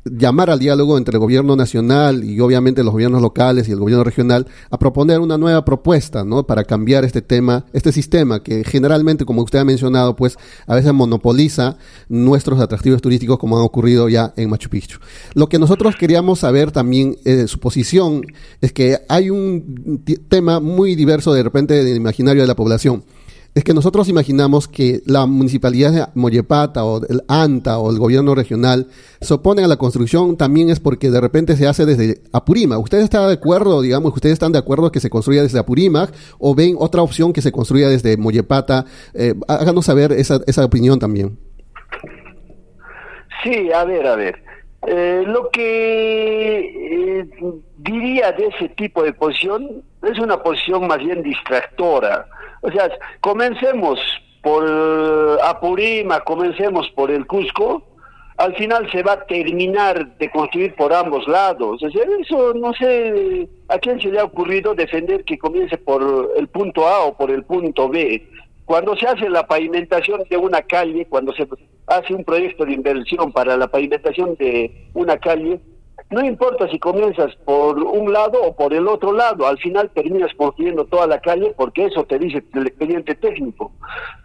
llamar 0.04 0.50
al 0.50 0.60
diálogo 0.60 0.98
entre 0.98 1.16
el 1.16 1.20
gobierno 1.20 1.56
nacional 1.56 2.24
y 2.24 2.40
obviamente 2.40 2.84
los 2.84 2.94
gobiernos 2.94 3.22
locales 3.22 3.68
y 3.68 3.72
el 3.72 3.80
gobierno 3.80 4.04
regional 4.04 4.48
a 4.70 4.80
proponer 4.80 5.20
una 5.20 5.38
nueva 5.38 5.64
propuesta, 5.64 6.24
¿no? 6.24 6.46
Para 6.46 6.64
cambiar 6.64 7.06
este 7.06 7.22
tema, 7.22 7.66
este 7.74 7.92
sistema 7.92 8.42
que 8.42 8.64
generalmente, 8.64 9.26
como 9.26 9.44
usted 9.44 9.60
ha 9.60 9.66
mencionado, 9.66 10.16
pues 10.16 10.38
a 10.66 10.76
veces 10.76 10.94
monopoliza 10.94 11.78
nuestros 12.10 12.60
atractivos 12.60 13.02
turísticos 13.02 13.38
como 13.38 13.58
ha 13.58 13.64
ocurrido 13.64 14.10
ya 14.10 14.34
en 14.38 14.50
Machu 14.50 14.70
Picchu. 14.70 15.00
Lo 15.34 15.50
que 15.50 15.60
nosotros 15.60 15.96
queríamos 15.96 16.40
saber 16.40 16.72
también, 16.72 17.18
eh, 17.26 17.48
su 17.48 17.60
posición, 17.60 18.24
es 18.62 18.74
que 18.74 19.00
hay 19.08 19.30
un 19.30 20.04
tema 20.28 20.60
muy 20.60 20.96
diverso 20.96 21.34
de 21.34 21.44
repente 21.44 21.84
del 21.84 21.98
imaginario 21.98 22.42
de 22.42 22.48
la 22.48 22.56
población 22.56 23.04
es 23.54 23.64
que 23.64 23.74
nosotros 23.74 24.08
imaginamos 24.08 24.68
que 24.68 25.02
la 25.06 25.26
municipalidad 25.26 25.92
de 25.92 26.06
Mollepata 26.16 26.86
o 26.86 27.06
el 27.06 27.22
ANTA 27.28 27.80
o 27.80 27.92
el 27.92 28.00
gobierno 28.00 28.34
regional 28.34 28.88
se 29.20 29.34
oponen 29.34 29.66
a 29.66 29.68
la 29.68 29.76
construcción 29.76 30.38
también 30.38 30.70
es 30.70 30.80
porque 30.80 31.10
de 31.10 31.20
repente 31.20 31.58
se 31.58 31.68
hace 31.68 31.86
desde 31.86 32.22
Apurímac. 32.32 32.80
¿Ustedes 32.80 33.04
están 33.04 33.28
de 33.28 33.34
acuerdo, 33.34 33.82
digamos, 33.82 34.14
ustedes 34.14 34.34
están 34.34 34.54
de 34.54 34.60
acuerdo 34.60 34.92
que 34.92 35.02
se 35.02 35.10
construya 35.10 35.42
desde 35.42 35.60
Apurímac 35.60 36.14
o 36.40 36.56
ven 36.56 36.76
otra 36.80 37.02
opción 37.02 37.34
que 37.34 37.42
se 37.42 37.52
construya 37.52 37.90
desde 37.90 38.16
Mollepata? 38.16 38.86
Eh, 39.14 39.34
háganos 39.48 39.86
saber 39.86 40.14
esa, 40.14 40.40
esa 40.48 40.64
opinión 40.64 40.98
también. 41.00 41.38
Sí, 43.44 43.72
a 43.72 43.84
ver, 43.84 44.08
a 44.08 44.16
ver. 44.16 44.36
Eh, 44.88 45.24
lo 45.28 45.50
que 45.52 47.20
eh, 47.20 47.30
diría 47.82 48.32
de 48.32 48.48
ese 48.48 48.70
tipo 48.70 49.04
de 49.04 49.14
posición 49.14 49.84
es 50.04 50.18
una 50.20 50.42
posición 50.42 50.88
más 50.88 51.00
bien 51.00 51.22
distractora 51.24 52.28
o 52.62 52.72
sea, 52.72 52.90
comencemos 53.20 54.00
por 54.42 55.40
Apurima, 55.44 56.22
comencemos 56.22 56.90
por 56.92 57.12
el 57.12 57.26
Cusco, 57.26 57.84
al 58.38 58.56
final 58.56 58.90
se 58.92 59.04
va 59.04 59.14
a 59.14 59.26
terminar 59.26 60.18
de 60.18 60.30
construir 60.32 60.76
por 60.76 60.94
ambos 60.94 61.28
lados. 61.28 61.82
O 61.84 61.90
sea, 61.90 62.04
eso 62.20 62.54
no 62.54 62.74
sé 62.74 63.48
a 63.68 63.78
quién 63.80 64.00
se 64.00 64.10
le 64.10 64.20
ha 64.20 64.24
ocurrido 64.24 64.74
defender 64.74 65.24
que 65.26 65.38
comience 65.38 65.78
por 65.78 66.32
el 66.36 66.48
punto 66.48 66.88
A 66.88 67.04
o 67.06 67.18
por 67.18 67.32
el 67.32 67.44
punto 67.44 67.90
B. 67.90 68.28
Cuando 68.66 68.96
se 68.96 69.08
hace 69.08 69.30
la 69.30 69.46
pavimentación 69.46 70.24
de 70.30 70.38
una 70.38 70.62
calle, 70.62 71.06
cuando 71.08 71.34
se 71.34 71.48
hace 71.88 72.14
un 72.14 72.24
proyecto 72.24 72.66
de 72.66 72.74
inversión 72.74 73.32
para 73.32 73.58
la 73.58 73.68
pavimentación 73.68 74.36
de 74.36 74.90
una 74.94 75.18
calle, 75.18 75.60
no 76.12 76.26
importa 76.26 76.70
si 76.70 76.78
comienzas 76.78 77.34
por 77.46 77.82
un 77.82 78.12
lado 78.12 78.44
o 78.44 78.54
por 78.54 78.74
el 78.74 78.86
otro 78.90 79.14
lado, 79.14 79.48
al 79.48 79.58
final 79.60 79.90
terminas 79.92 80.30
construyendo 80.36 80.84
toda 80.84 81.08
la 81.08 81.22
calle 81.22 81.54
porque 81.56 81.86
eso 81.86 82.04
te 82.04 82.20
dice 82.20 82.44
el 82.54 82.68
expediente 82.68 83.16
técnico. 83.16 83.72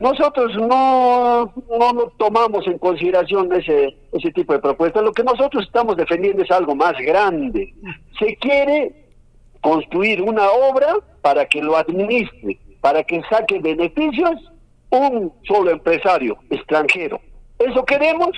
Nosotros 0.01 0.53
no, 0.57 1.53
no, 1.79 2.13
tomamos 2.19 2.67
en 2.67 2.79
consideración 2.79 3.53
ese, 3.53 3.97
ese 4.13 4.33
tipo 4.33 4.53
de 4.53 4.59
propuestas. 4.59 5.05
Lo 5.05 5.13
que 5.13 5.23
nosotros 5.23 5.65
estamos 5.65 5.97
defendiendo 5.97 6.43
es 6.43 6.51
algo 6.51 6.75
más 6.75 6.95
grande. 6.99 7.73
Se 8.19 8.35
quiere 8.37 9.07
construir 9.61 10.23
una 10.23 10.51
obra 10.51 10.97
para 11.23 11.47
que 11.47 11.63
lo 11.63 11.77
administre, 11.77 12.59
para 12.81 13.05
que 13.05 13.23
saque 13.31 13.61
beneficios 13.61 14.35
un 14.91 15.33
solo 15.47 15.71
empresario 15.71 16.37
extranjero. 16.51 17.21
¿Eso 17.61 17.85
queremos? 17.85 18.31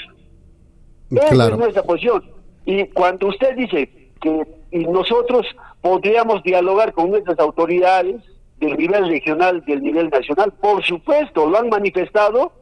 Esa 1.11 1.49
es 1.49 1.57
nuestra 1.57 1.83
posición 1.83 2.38
y 2.65 2.87
cuando 2.89 3.29
usted 3.29 3.57
dice 3.57 3.89
que 4.21 4.47
nosotros 4.73 5.47
podríamos 5.81 6.43
dialogar 6.43 6.93
con 6.93 7.11
nuestras 7.11 7.39
autoridades 7.39 8.17
del 8.59 8.77
nivel 8.77 9.09
regional, 9.09 9.65
del 9.65 9.83
nivel 9.83 10.11
nacional, 10.11 10.53
por 10.61 10.83
supuesto, 10.85 11.47
lo 11.47 11.59
han 11.59 11.69
manifestado 11.69 12.53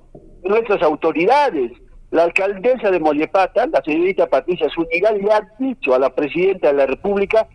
nuestras 0.44 0.82
autoridades. 0.82 1.72
La 2.10 2.24
alcaldesa 2.24 2.90
de 2.90 3.00
Mollepata, 3.00 3.66
la 3.66 3.82
señorita 3.82 4.26
Patricia 4.26 4.68
Zúñiga, 4.70 5.12
le 5.12 5.32
ha 5.32 5.48
dicho 5.58 5.94
a 5.94 5.98
la 5.98 6.10
presidenta 6.10 6.68
de 6.68 6.74
la 6.74 6.86
República, 6.86 7.48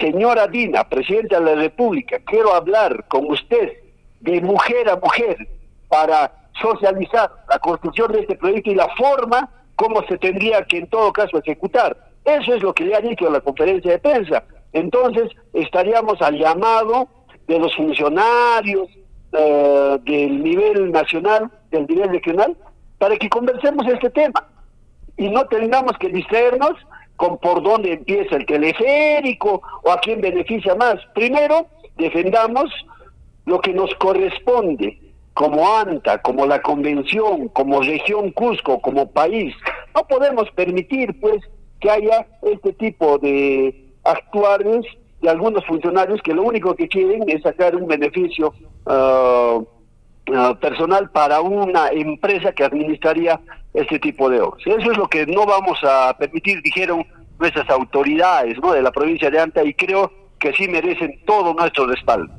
señora 0.00 0.46
Dina, 0.46 0.88
presidenta 0.88 1.40
de 1.40 1.54
la 1.54 1.62
República, 1.62 2.18
quiero 2.24 2.54
hablar 2.54 3.04
con 3.08 3.30
usted 3.30 3.72
de 4.20 4.40
mujer 4.40 4.88
a 4.88 4.96
mujer 4.96 5.36
para 5.88 6.32
socializar 6.60 7.30
la 7.48 7.58
construcción 7.58 8.12
de 8.12 8.20
este 8.20 8.36
proyecto 8.36 8.70
y 8.70 8.74
la 8.74 8.88
forma 8.96 9.50
cómo 9.82 10.04
se 10.06 10.16
tendría 10.16 10.62
que 10.64 10.78
en 10.78 10.86
todo 10.86 11.12
caso 11.12 11.38
ejecutar. 11.38 11.96
Eso 12.24 12.54
es 12.54 12.62
lo 12.62 12.72
que 12.72 12.84
le 12.84 12.94
ha 12.94 13.00
dicho 13.00 13.26
en 13.26 13.32
la 13.32 13.40
conferencia 13.40 13.90
de 13.90 13.98
prensa. 13.98 14.44
Entonces 14.72 15.28
estaríamos 15.52 16.22
al 16.22 16.38
llamado 16.38 17.08
de 17.48 17.58
los 17.58 17.74
funcionarios 17.74 18.88
eh, 19.32 19.98
del 20.04 20.40
nivel 20.40 20.92
nacional, 20.92 21.50
del 21.72 21.88
nivel 21.88 22.10
regional, 22.10 22.56
para 22.98 23.16
que 23.16 23.28
conversemos 23.28 23.84
este 23.88 24.10
tema 24.10 24.46
y 25.16 25.28
no 25.28 25.44
tengamos 25.46 25.98
que 25.98 26.10
distraernos 26.10 26.74
con 27.16 27.38
por 27.38 27.60
dónde 27.60 27.94
empieza 27.94 28.36
el 28.36 28.46
teleférico 28.46 29.62
o 29.82 29.90
a 29.90 29.98
quién 29.98 30.20
beneficia 30.20 30.76
más. 30.76 31.00
Primero, 31.12 31.66
defendamos 31.96 32.70
lo 33.46 33.60
que 33.60 33.72
nos 33.72 33.92
corresponde, 33.96 34.96
como 35.34 35.76
ANTA, 35.76 36.18
como 36.18 36.46
la 36.46 36.60
Convención, 36.60 37.48
como 37.48 37.80
región 37.80 38.30
Cusco, 38.32 38.80
como 38.80 39.10
país. 39.10 39.54
No 39.94 40.06
podemos 40.06 40.50
permitir, 40.50 41.18
pues, 41.20 41.42
que 41.80 41.90
haya 41.90 42.26
este 42.42 42.72
tipo 42.74 43.18
de 43.18 43.90
actuales 44.04 44.84
de 45.20 45.30
algunos 45.30 45.64
funcionarios 45.66 46.20
que 46.22 46.34
lo 46.34 46.42
único 46.42 46.74
que 46.74 46.88
quieren 46.88 47.28
es 47.28 47.42
sacar 47.42 47.76
un 47.76 47.86
beneficio 47.86 48.52
ah, 48.86 49.60
ah, 50.34 50.54
personal 50.60 51.10
para 51.10 51.40
una 51.40 51.88
empresa 51.88 52.52
que 52.52 52.64
administraría 52.64 53.40
este 53.72 53.98
tipo 53.98 54.28
de 54.28 54.40
obras. 54.40 54.66
Eso 54.66 54.90
es 54.90 54.98
lo 54.98 55.08
que 55.08 55.26
no 55.26 55.46
vamos 55.46 55.78
a 55.82 56.14
permitir, 56.18 56.60
dijeron 56.62 57.06
nuestras 57.38 57.68
autoridades 57.70 58.58
¿no? 58.60 58.72
de 58.72 58.82
la 58.82 58.92
provincia 58.92 59.30
de 59.30 59.40
Anta, 59.40 59.64
y 59.64 59.74
creo 59.74 60.12
que 60.38 60.52
sí 60.52 60.68
merecen 60.68 61.20
todo 61.24 61.54
nuestro 61.54 61.86
respaldo. 61.86 62.32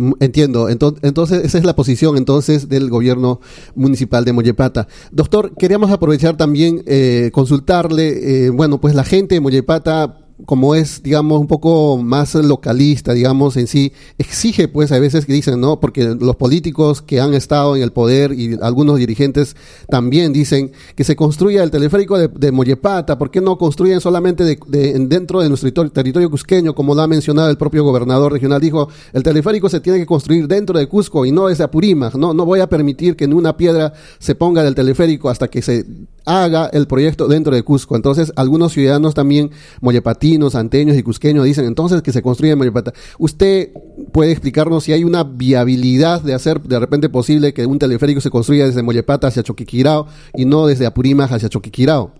Mm, 0.00 0.12
entiendo. 0.20 0.70
Entonces, 0.70 1.44
esa 1.44 1.58
es 1.58 1.64
la 1.64 1.76
posición 1.76 2.16
entonces 2.16 2.70
del 2.70 2.88
gobierno 2.88 3.40
municipal 3.74 4.24
de 4.24 4.32
Mollepata. 4.32 4.88
Doctor, 5.12 5.54
queríamos 5.58 5.90
aprovechar 5.90 6.38
también 6.38 6.82
eh, 6.86 7.30
consultarle, 7.34 8.46
eh, 8.46 8.50
bueno, 8.50 8.80
pues 8.80 8.94
la 8.94 9.04
gente 9.04 9.34
de 9.34 9.42
Mollepata 9.42 10.16
como 10.46 10.74
es, 10.74 11.02
digamos, 11.02 11.40
un 11.40 11.46
poco 11.46 11.98
más 11.98 12.34
localista, 12.34 13.12
digamos, 13.12 13.56
en 13.56 13.66
sí, 13.66 13.92
exige, 14.18 14.68
pues, 14.68 14.92
a 14.92 14.98
veces 14.98 15.26
que 15.26 15.32
dicen, 15.32 15.60
¿no? 15.60 15.80
Porque 15.80 16.16
los 16.18 16.36
políticos 16.36 17.02
que 17.02 17.20
han 17.20 17.34
estado 17.34 17.76
en 17.76 17.82
el 17.82 17.92
poder 17.92 18.32
y 18.32 18.58
algunos 18.62 18.98
dirigentes 18.98 19.56
también 19.88 20.32
dicen 20.32 20.72
que 20.94 21.04
se 21.04 21.16
construya 21.16 21.62
el 21.62 21.70
teleférico 21.70 22.18
de, 22.18 22.28
de 22.28 22.52
Mollepata, 22.52 23.18
¿por 23.18 23.30
qué 23.30 23.40
no 23.40 23.58
construyen 23.58 24.00
solamente 24.00 24.44
de, 24.44 24.58
dentro 25.06 25.40
de 25.40 25.48
nuestro 25.48 25.70
territorio, 25.90 26.30
cusqueño, 26.30 26.74
como 26.74 26.94
lo 26.94 27.02
ha 27.02 27.06
mencionado 27.06 27.50
el 27.50 27.56
propio 27.56 27.84
gobernador 27.84 28.32
regional? 28.32 28.60
Dijo, 28.60 28.88
el 29.12 29.22
teleférico 29.22 29.68
se 29.68 29.80
tiene 29.80 29.98
que 29.98 30.06
construir 30.06 30.46
dentro 30.48 30.78
de 30.78 30.86
Cusco 30.86 31.24
y 31.26 31.32
no 31.32 31.48
desde 31.48 31.64
Apurímac, 31.64 32.14
¿no? 32.14 32.34
No 32.34 32.44
voy 32.44 32.60
a 32.60 32.68
permitir 32.68 33.16
que 33.16 33.24
en 33.24 33.34
una 33.34 33.56
piedra 33.56 33.92
se 34.18 34.34
ponga 34.34 34.62
del 34.62 34.74
teleférico 34.74 35.30
hasta 35.30 35.48
que 35.48 35.62
se 35.62 35.84
haga 36.30 36.70
el 36.72 36.86
proyecto 36.86 37.26
dentro 37.26 37.54
de 37.54 37.64
Cusco. 37.64 37.96
Entonces, 37.96 38.32
algunos 38.36 38.72
ciudadanos 38.72 39.14
también, 39.14 39.50
mollepatinos, 39.80 40.54
anteños 40.54 40.96
y 40.96 41.02
cusqueños, 41.02 41.44
dicen 41.44 41.64
entonces 41.64 42.02
que 42.02 42.12
se 42.12 42.22
construye 42.22 42.52
en 42.52 42.58
Mollepata. 42.58 42.92
¿Usted 43.18 43.70
puede 44.12 44.30
explicarnos 44.30 44.84
si 44.84 44.92
hay 44.92 45.02
una 45.02 45.24
viabilidad 45.24 46.22
de 46.22 46.34
hacer 46.34 46.60
de 46.60 46.78
repente 46.78 47.08
posible 47.08 47.52
que 47.52 47.66
un 47.66 47.80
teleférico 47.80 48.20
se 48.20 48.30
construya 48.30 48.66
desde 48.66 48.82
Mollepata 48.82 49.26
hacia 49.26 49.42
Choquiquirao 49.42 50.06
y 50.34 50.44
no 50.44 50.66
desde 50.66 50.86
Apurímac 50.86 51.32
hacia 51.32 51.48
Choquiquirao? 51.48 52.12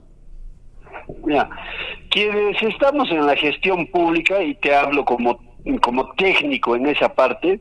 Mira, 1.25 1.49
quienes 2.11 2.61
estamos 2.63 3.09
en 3.11 3.27
la 3.27 3.37
gestión 3.37 3.87
pública, 3.93 4.43
y 4.43 4.55
te 4.57 4.75
hablo 4.75 5.05
como, 5.05 5.39
como 5.83 6.13
técnico 6.15 6.75
en 6.75 6.87
esa 6.87 7.09
parte, 7.15 7.61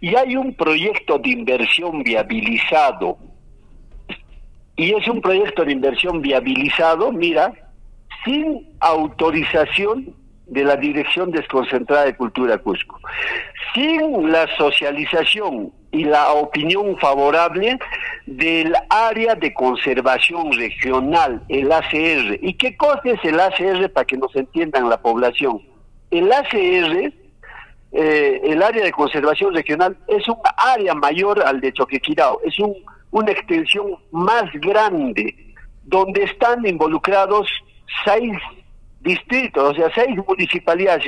y 0.00 0.14
hay 0.16 0.36
un 0.36 0.54
proyecto 0.54 1.18
de 1.18 1.30
inversión 1.30 2.02
viabilizado 2.02 3.18
y 4.76 4.94
es 4.94 5.06
un 5.08 5.20
proyecto 5.20 5.64
de 5.64 5.72
inversión 5.72 6.22
viabilizado, 6.22 7.12
mira, 7.12 7.52
sin 8.24 8.68
autorización 8.80 10.14
de 10.46 10.64
la 10.64 10.76
Dirección 10.76 11.30
Desconcentrada 11.30 12.04
de 12.04 12.16
Cultura 12.16 12.58
Cusco. 12.58 12.98
Sin 13.74 14.30
la 14.30 14.46
socialización 14.56 15.72
y 15.90 16.04
la 16.04 16.32
opinión 16.32 16.96
favorable 16.98 17.78
del 18.26 18.74
área 18.88 19.34
de 19.34 19.52
conservación 19.52 20.52
regional, 20.52 21.42
el 21.48 21.70
ACR. 21.70 22.38
¿Y 22.40 22.54
qué 22.54 22.76
cosa 22.76 23.02
es 23.04 23.24
el 23.24 23.38
ACR 23.40 23.90
para 23.90 24.06
que 24.06 24.16
nos 24.16 24.34
entiendan 24.34 24.88
la 24.88 25.00
población? 25.00 25.60
El 26.10 26.32
ACR, 26.32 27.12
eh, 27.92 28.40
el 28.44 28.62
área 28.62 28.84
de 28.84 28.92
conservación 28.92 29.54
regional, 29.54 29.96
es 30.08 30.26
un 30.28 30.38
área 30.56 30.94
mayor 30.94 31.42
al 31.42 31.60
de 31.60 31.72
Choquequirao, 31.72 32.40
es 32.44 32.58
un, 32.58 32.74
una 33.12 33.30
extensión 33.30 33.96
más 34.10 34.50
grande, 34.54 35.54
donde 35.84 36.24
están 36.24 36.66
involucrados 36.66 37.48
seis 38.04 38.32
distritos, 39.00 39.72
o 39.72 39.74
sea, 39.74 39.90
seis 39.94 40.16
municipalidades, 40.26 41.06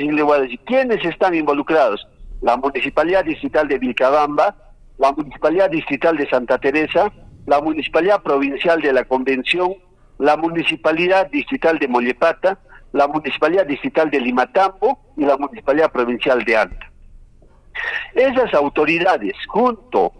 y 0.49 0.57
¿quiénes 0.59 1.03
están 1.03 1.35
involucrados? 1.35 2.07
La 2.41 2.57
Municipalidad 2.57 3.25
Distrital 3.25 3.67
de 3.67 3.79
Vilcabamba, 3.79 4.55
la 4.97 5.11
Municipalidad 5.11 5.69
Distrital 5.69 6.15
de 6.15 6.29
Santa 6.29 6.57
Teresa, 6.57 7.11
la 7.47 7.59
Municipalidad 7.59 8.21
Provincial 8.21 8.81
de 8.81 8.93
la 8.93 9.03
Convención, 9.05 9.73
la 10.19 10.37
Municipalidad 10.37 11.29
Distrital 11.31 11.79
de 11.79 11.87
Mollepata, 11.87 12.59
la 12.91 13.07
Municipalidad 13.07 13.65
Distrital 13.65 14.11
de 14.11 14.21
Limatambo 14.21 14.99
y 15.17 15.25
la 15.25 15.37
Municipalidad 15.37 15.91
Provincial 15.91 16.43
de 16.43 16.57
Anta. 16.57 16.91
Esas 18.13 18.53
autoridades, 18.53 19.33
junto 19.47 20.13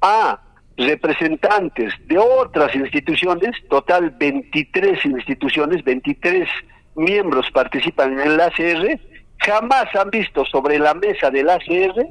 a 0.00 0.40
representantes 0.76 1.94
de 2.06 2.18
otras 2.18 2.74
instituciones, 2.74 3.50
total 3.68 4.10
23 4.10 5.04
instituciones, 5.04 5.84
23 5.84 6.48
miembros 6.94 7.50
participan 7.52 8.18
en 8.18 8.32
el 8.32 8.40
ACR, 8.40 9.00
jamás 9.38 9.94
han 9.94 10.10
visto 10.10 10.44
sobre 10.46 10.78
la 10.78 10.94
mesa 10.94 11.30
del 11.30 11.50
ACR 11.50 12.06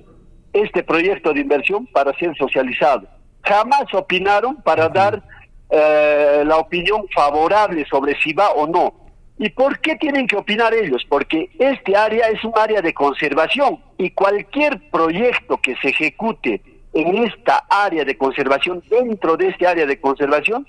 este 0.54 0.84
proyecto 0.84 1.34
de 1.34 1.42
inversión 1.42 1.88
para 1.88 2.14
ser 2.18 2.36
socializado. 2.38 3.08
Jamás 3.44 3.94
opinaron 3.94 4.62
para 4.62 4.90
dar 4.90 5.24
eh, 5.70 6.44
la 6.46 6.58
opinión 6.58 7.08
favorable 7.14 7.86
sobre 7.90 8.20
si 8.22 8.34
va 8.34 8.52
o 8.52 8.68
no. 8.68 8.94
¿Y 9.40 9.50
por 9.50 9.80
qué 9.80 9.96
tienen 9.96 10.28
que 10.28 10.36
opinar 10.36 10.74
ellos? 10.74 11.04
Porque 11.10 11.50
este 11.58 11.96
área 11.96 12.28
es 12.28 12.44
un 12.44 12.54
área 12.56 12.82
de 12.82 12.94
conservación 12.94 13.80
y 13.98 14.12
cualquier 14.12 14.90
proyecto 14.92 15.58
que 15.58 15.76
se 15.78 15.90
ejecute 15.90 16.62
en 16.94 17.24
esta 17.24 17.66
área 17.70 18.04
de 18.04 18.18
conservación, 18.18 18.84
dentro 18.90 19.38
de 19.38 19.50
este 19.50 19.66
área 19.66 19.86
de 19.86 20.00
conservación, 20.00 20.68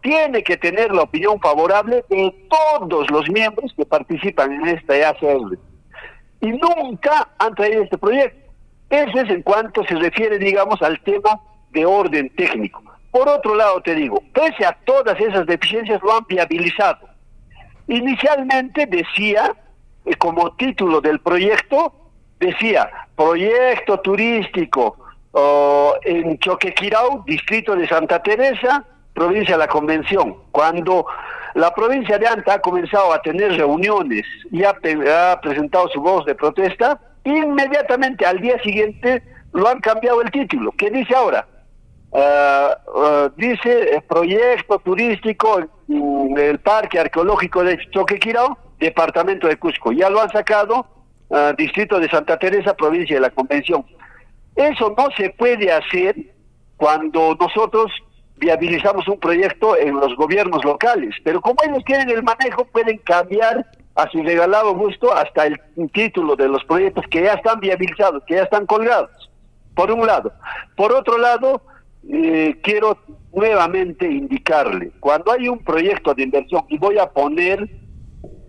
tiene 0.00 0.42
que 0.42 0.56
tener 0.56 0.92
la 0.94 1.02
opinión 1.02 1.40
favorable 1.40 2.04
de 2.08 2.34
todos 2.48 3.10
los 3.10 3.28
miembros 3.30 3.72
que 3.76 3.86
participan 3.86 4.52
en 4.52 4.68
esta 4.68 4.96
EACR. 4.96 5.58
Y 6.42 6.48
nunca 6.48 7.28
han 7.38 7.54
traído 7.54 7.82
este 7.82 7.98
proyecto. 7.98 8.38
Eso 8.90 9.20
es 9.20 9.30
en 9.30 9.42
cuanto 9.42 9.82
se 9.84 9.94
refiere, 9.94 10.38
digamos, 10.38 10.80
al 10.82 11.00
tema 11.02 11.40
de 11.70 11.86
orden 11.86 12.28
técnico. 12.36 12.82
Por 13.10 13.28
otro 13.28 13.54
lado, 13.54 13.80
te 13.80 13.94
digo, 13.94 14.22
pese 14.32 14.66
a 14.66 14.76
todas 14.84 15.18
esas 15.18 15.46
deficiencias, 15.46 16.02
lo 16.02 16.16
han 16.16 16.24
viabilizado. 16.28 17.08
Inicialmente 17.88 18.86
decía, 18.86 19.54
eh, 20.04 20.14
como 20.16 20.54
título 20.56 21.00
del 21.00 21.20
proyecto, 21.20 21.94
decía, 22.38 22.90
proyecto 23.16 24.00
turístico 24.00 24.98
oh, 25.34 25.94
en 26.02 26.38
Choquequirao, 26.38 27.24
distrito 27.26 27.76
de 27.76 27.86
Santa 27.86 28.22
Teresa, 28.22 28.84
provincia 29.12 29.54
de 29.54 29.58
la 29.58 29.68
Convención. 29.68 30.36
Cuando 30.50 31.06
la 31.54 31.72
provincia 31.72 32.18
de 32.18 32.26
Anta 32.26 32.54
ha 32.54 32.58
comenzado 32.60 33.12
a 33.12 33.22
tener 33.22 33.52
reuniones 33.52 34.24
y 34.50 34.64
ha, 34.64 34.74
presentado 35.40 35.88
su 35.88 36.00
voz 36.00 36.24
de 36.26 36.34
protesta, 36.34 37.00
inmediatamente 37.24 38.26
al 38.26 38.40
día 38.40 38.60
siguiente 38.62 39.22
lo 39.52 39.68
han 39.68 39.80
cambiado 39.80 40.20
el 40.20 40.30
título. 40.30 40.72
¿Qué 40.76 40.90
dice 40.90 41.14
ahora? 41.14 41.46
Ah, 42.12 42.76
ah, 42.94 43.30
dice 43.36 43.94
eh, 43.94 44.02
proyecto 44.02 44.78
turístico 44.78 45.60
en 45.88 46.38
el 46.38 46.58
Parque 46.58 46.98
Arqueológico 46.98 47.62
de 47.62 47.78
Choquequirao, 47.90 48.58
departamento 48.78 49.46
de 49.46 49.56
Cusco. 49.56 49.92
Ya 49.92 50.10
lo 50.10 50.20
han 50.20 50.30
sacado, 50.30 50.86
uh, 51.28 51.54
distrito 51.56 51.98
de 52.00 52.08
Santa 52.08 52.38
Teresa, 52.38 52.74
provincia 52.74 53.16
de 53.16 53.20
la 53.20 53.30
Convención. 53.30 53.84
Eso 54.56 54.94
no 54.96 55.08
se 55.16 55.30
puede 55.30 55.72
hacer 55.72 56.16
cuando 56.76 57.36
nosotros 57.40 57.90
viabilizamos 58.36 59.06
un 59.08 59.18
proyecto 59.18 59.76
en 59.76 59.94
los 59.96 60.14
gobiernos 60.16 60.64
locales, 60.64 61.14
pero 61.24 61.40
como 61.40 61.56
ellos 61.64 61.84
tienen 61.84 62.10
el 62.10 62.22
manejo, 62.22 62.64
pueden 62.66 62.98
cambiar 62.98 63.66
a 63.94 64.10
su 64.10 64.22
regalado 64.22 64.74
gusto 64.74 65.12
hasta 65.14 65.46
el 65.46 65.58
título 65.92 66.34
de 66.34 66.48
los 66.48 66.64
proyectos 66.64 67.04
que 67.10 67.22
ya 67.22 67.34
están 67.34 67.60
viabilizados, 67.60 68.22
que 68.26 68.34
ya 68.34 68.42
están 68.42 68.66
colgados, 68.66 69.30
por 69.74 69.90
un 69.90 70.06
lado. 70.06 70.32
Por 70.76 70.92
otro 70.92 71.16
lado, 71.16 71.62
eh, 72.08 72.56
quiero 72.62 72.98
nuevamente 73.32 74.06
indicarle, 74.06 74.92
cuando 75.00 75.32
hay 75.32 75.48
un 75.48 75.58
proyecto 75.62 76.12
de 76.14 76.24
inversión, 76.24 76.64
y 76.68 76.78
voy 76.78 76.98
a 76.98 77.06
poner 77.06 77.68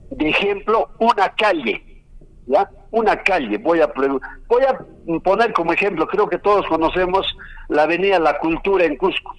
de 0.10 0.30
ejemplo 0.30 0.90
una 1.00 1.30
calle, 1.36 2.04
¿ya? 2.48 2.70
Una 2.92 3.22
calle, 3.22 3.58
voy 3.58 3.82
a, 3.82 3.92
voy 4.48 4.64
a 4.64 4.80
poner 5.24 5.54
como 5.54 5.74
ejemplo, 5.74 6.08
creo 6.08 6.28
que 6.28 6.40
todos 6.40 6.66
conocemos 6.68 7.26
la 7.70 7.84
avenida 7.84 8.20
La 8.20 8.38
Cultura 8.40 8.86
en 8.86 8.98
Cusco 8.98 9.36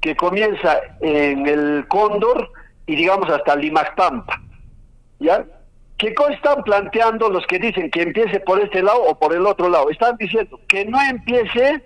que 0.00 0.14
comienza 0.14 0.78
en 1.00 1.46
el 1.46 1.86
Cóndor 1.88 2.50
y 2.86 2.94
digamos 2.94 3.28
hasta 3.28 3.56
Limacpampa. 3.56 4.40
¿Ya? 5.18 5.44
¿Qué 5.98 6.14
están 6.30 6.62
planteando 6.62 7.28
los 7.28 7.44
que 7.46 7.58
dicen 7.58 7.90
que 7.90 8.02
empiece 8.02 8.38
por 8.40 8.60
este 8.60 8.82
lado 8.82 9.02
o 9.02 9.18
por 9.18 9.34
el 9.34 9.46
otro 9.46 9.68
lado? 9.68 9.90
Están 9.90 10.16
diciendo 10.16 10.60
que 10.68 10.84
no 10.84 11.00
empiece 11.00 11.82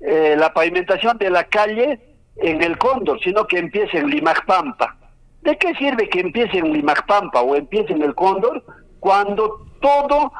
eh, 0.00 0.36
la 0.38 0.52
pavimentación 0.52 1.18
de 1.18 1.30
la 1.30 1.44
calle 1.44 1.98
en 2.36 2.62
el 2.62 2.78
Cóndor, 2.78 3.18
sino 3.24 3.46
que 3.46 3.58
empiece 3.58 3.98
en 3.98 4.10
Limacpampa. 4.10 4.96
¿De 5.40 5.56
qué 5.56 5.74
sirve 5.74 6.08
que 6.08 6.20
empiece 6.20 6.58
en 6.58 6.72
Limacpampa 6.72 7.40
o 7.40 7.56
empiece 7.56 7.92
en 7.92 8.02
el 8.02 8.14
Cóndor 8.14 8.62
cuando 9.00 9.66
todo 9.80 10.30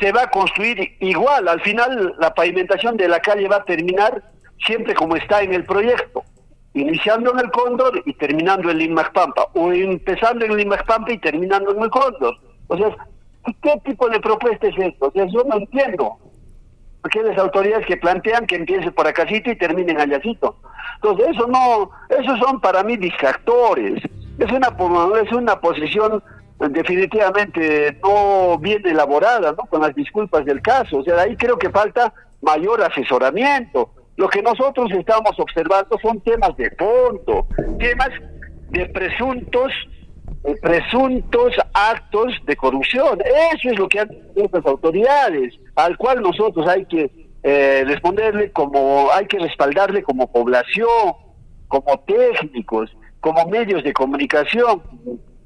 se 0.00 0.12
va 0.12 0.22
a 0.22 0.30
construir 0.30 0.96
igual? 1.00 1.48
Al 1.48 1.60
final 1.60 2.14
la 2.18 2.34
pavimentación 2.34 2.96
de 2.96 3.08
la 3.08 3.20
calle 3.20 3.48
va 3.48 3.56
a 3.56 3.64
terminar 3.64 4.22
siempre 4.64 4.94
como 4.94 5.16
está 5.16 5.42
en 5.42 5.54
el 5.54 5.64
proyecto 5.64 6.24
iniciando 6.74 7.32
en 7.32 7.38
el 7.38 7.50
Cóndor 7.50 8.02
y 8.04 8.12
terminando 8.14 8.70
en 8.70 8.78
Limacpampa, 8.78 9.46
o 9.54 9.72
empezando 9.72 10.44
en 10.44 10.56
Limacpampa 10.56 11.12
y 11.12 11.18
terminando 11.18 11.72
en 11.72 11.82
el 11.82 11.90
Cóndor. 11.90 12.36
O 12.66 12.76
sea, 12.76 12.94
¿qué 13.62 13.80
tipo 13.84 14.08
de 14.08 14.20
propuesta 14.20 14.66
es 14.66 14.76
esto? 14.76 15.06
O 15.06 15.12
sea, 15.12 15.24
yo 15.26 15.44
no 15.44 15.56
entiendo. 15.56 16.18
Porque 17.00 17.20
hay 17.20 17.26
las 17.26 17.38
autoridades 17.38 17.86
que 17.86 17.96
plantean 17.96 18.46
que 18.46 18.56
empiece 18.56 18.90
por 18.90 19.06
acácito 19.06 19.50
y 19.50 19.56
terminen 19.56 20.00
allácito. 20.00 20.56
Entonces, 20.96 21.28
eso 21.30 21.46
no, 21.46 21.90
esos 22.08 22.38
son 22.40 22.60
para 22.60 22.82
mí 22.82 22.96
distractores. 22.96 24.02
Es 24.38 24.50
una, 24.50 24.74
es 25.22 25.32
una 25.32 25.60
posición 25.60 26.22
definitivamente 26.58 27.98
no 28.02 28.58
bien 28.58 28.86
elaborada, 28.86 29.52
¿no? 29.52 29.66
Con 29.66 29.82
las 29.82 29.94
disculpas 29.94 30.44
del 30.44 30.62
caso. 30.62 30.98
O 30.98 31.02
sea, 31.02 31.20
ahí 31.20 31.36
creo 31.36 31.58
que 31.58 31.70
falta 31.70 32.12
mayor 32.40 32.82
asesoramiento 32.82 33.90
lo 34.16 34.28
que 34.28 34.42
nosotros 34.42 34.90
estamos 34.92 35.32
observando 35.38 35.98
son 36.00 36.20
temas 36.20 36.56
de 36.56 36.70
fondo, 36.70 37.46
temas 37.78 38.10
de 38.70 38.86
presuntos 38.86 39.72
presuntos 40.60 41.54
actos 41.72 42.34
de 42.44 42.54
corrupción. 42.54 43.18
Eso 43.54 43.70
es 43.70 43.78
lo 43.78 43.88
que 43.88 44.00
han 44.00 44.10
hecho 44.36 44.50
las 44.52 44.66
autoridades, 44.66 45.54
al 45.74 45.96
cual 45.96 46.20
nosotros 46.20 46.68
hay 46.68 46.84
que 46.84 47.10
eh, 47.42 47.82
responderle 47.86 48.52
como, 48.52 49.10
hay 49.12 49.26
que 49.26 49.38
respaldarle 49.38 50.02
como 50.02 50.30
población, 50.30 51.14
como 51.66 51.98
técnicos, 52.00 52.94
como 53.20 53.46
medios 53.46 53.82
de 53.84 53.94
comunicación, 53.94 54.82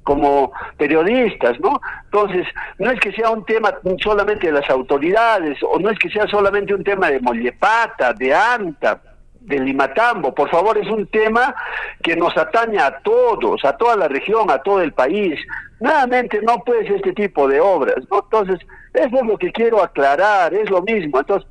como 0.09 0.53
periodistas, 0.79 1.61
¿no? 1.61 1.79
Entonces, 2.05 2.47
no 2.79 2.91
es 2.91 2.99
que 2.99 3.13
sea 3.13 3.29
un 3.29 3.45
tema 3.45 3.75
solamente 4.03 4.47
de 4.47 4.55
las 4.55 4.71
autoridades, 4.71 5.59
o 5.63 5.79
no 5.79 5.91
es 5.91 5.99
que 5.99 6.09
sea 6.09 6.27
solamente 6.27 6.73
un 6.73 6.83
tema 6.83 7.11
de 7.11 7.21
Mollepata, 7.21 8.15
de 8.15 8.35
Anta, 8.35 9.03
de 9.39 9.59
Limatambo, 9.59 10.35
por 10.35 10.49
favor, 10.49 10.79
es 10.79 10.89
un 10.89 11.07
tema 11.09 11.55
que 12.03 12.17
nos 12.17 12.35
atañe 12.39 12.79
a 12.79 13.01
todos, 13.01 13.63
a 13.67 13.77
toda 13.77 13.97
la 13.97 14.09
región, 14.09 14.51
a 14.51 14.63
todo 14.63 14.81
el 14.81 14.95
país. 14.95 15.39
Nuevamente, 15.79 16.41
no 16.41 16.65
puede 16.65 16.87
ser 16.87 16.97
este 16.97 17.13
tipo 17.13 17.47
de 17.47 17.61
obras, 17.61 17.99
¿no? 18.11 18.21
Entonces, 18.25 18.67
eso 18.95 19.17
es 19.17 19.27
lo 19.27 19.37
que 19.37 19.53
quiero 19.53 19.83
aclarar, 19.83 20.55
es 20.55 20.71
lo 20.71 20.81
mismo. 20.81 21.19
Entonces, 21.19 21.51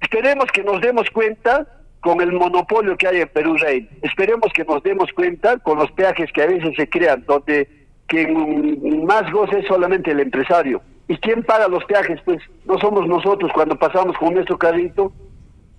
esperemos 0.00 0.46
que 0.52 0.62
nos 0.62 0.80
demos 0.80 1.10
cuenta 1.10 1.66
con 2.02 2.20
el 2.20 2.32
monopolio 2.32 2.96
que 2.96 3.06
hay 3.06 3.20
en 3.20 3.28
Perú 3.28 3.56
Rey. 3.56 3.88
Esperemos 4.02 4.52
que 4.52 4.64
nos 4.64 4.82
demos 4.82 5.10
cuenta 5.12 5.56
con 5.58 5.78
los 5.78 5.90
peajes 5.92 6.30
que 6.32 6.42
a 6.42 6.46
veces 6.46 6.74
se 6.76 6.90
crean, 6.90 7.24
donde 7.26 7.68
quien 8.08 9.06
más 9.06 9.30
goza 9.30 9.58
es 9.58 9.66
solamente 9.66 10.10
el 10.10 10.20
empresario. 10.20 10.82
¿Y 11.06 11.16
quién 11.18 11.44
paga 11.44 11.68
los 11.68 11.84
peajes? 11.84 12.20
Pues 12.24 12.38
no 12.64 12.76
somos 12.78 13.06
nosotros 13.06 13.52
cuando 13.54 13.78
pasamos 13.78 14.18
con 14.18 14.34
nuestro 14.34 14.58
carrito, 14.58 15.12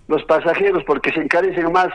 los 0.08 0.24
pasajeros, 0.24 0.82
porque 0.84 1.12
se 1.12 1.20
encarecen 1.20 1.70
más 1.72 1.88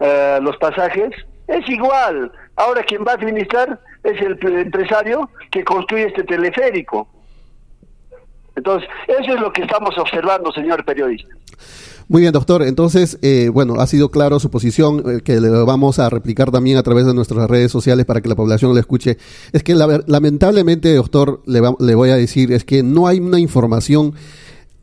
eh, 0.00 0.40
los 0.42 0.56
pasajes. 0.56 1.10
Es 1.46 1.68
igual. 1.68 2.32
Ahora 2.56 2.82
quien 2.82 3.04
va 3.06 3.12
a 3.12 3.14
administrar 3.14 3.78
es 4.02 4.20
el 4.20 4.36
empresario 4.58 5.30
que 5.52 5.62
construye 5.62 6.06
este 6.06 6.24
teleférico. 6.24 7.08
Entonces, 8.60 8.88
eso 9.08 9.34
es 9.34 9.40
lo 9.40 9.50
que 9.52 9.62
estamos 9.62 9.96
observando, 9.96 10.52
señor 10.52 10.84
periodista. 10.84 11.34
Muy 12.08 12.20
bien, 12.20 12.32
doctor. 12.32 12.62
Entonces, 12.62 13.18
eh, 13.22 13.50
bueno, 13.52 13.74
ha 13.80 13.86
sido 13.86 14.10
claro 14.10 14.38
su 14.38 14.50
posición, 14.50 15.02
eh, 15.06 15.20
que 15.24 15.40
le 15.40 15.48
vamos 15.48 15.98
a 15.98 16.10
replicar 16.10 16.50
también 16.50 16.76
a 16.76 16.82
través 16.82 17.06
de 17.06 17.14
nuestras 17.14 17.48
redes 17.48 17.72
sociales 17.72 18.04
para 18.04 18.20
que 18.20 18.28
la 18.28 18.34
población 18.34 18.74
lo 18.74 18.78
escuche. 18.78 19.16
Es 19.52 19.62
que 19.62 19.74
la, 19.74 20.02
lamentablemente, 20.06 20.92
doctor, 20.94 21.40
le, 21.46 21.62
le 21.78 21.94
voy 21.94 22.10
a 22.10 22.16
decir, 22.16 22.52
es 22.52 22.64
que 22.64 22.82
no 22.82 23.06
hay 23.06 23.18
una 23.18 23.38
información 23.38 24.14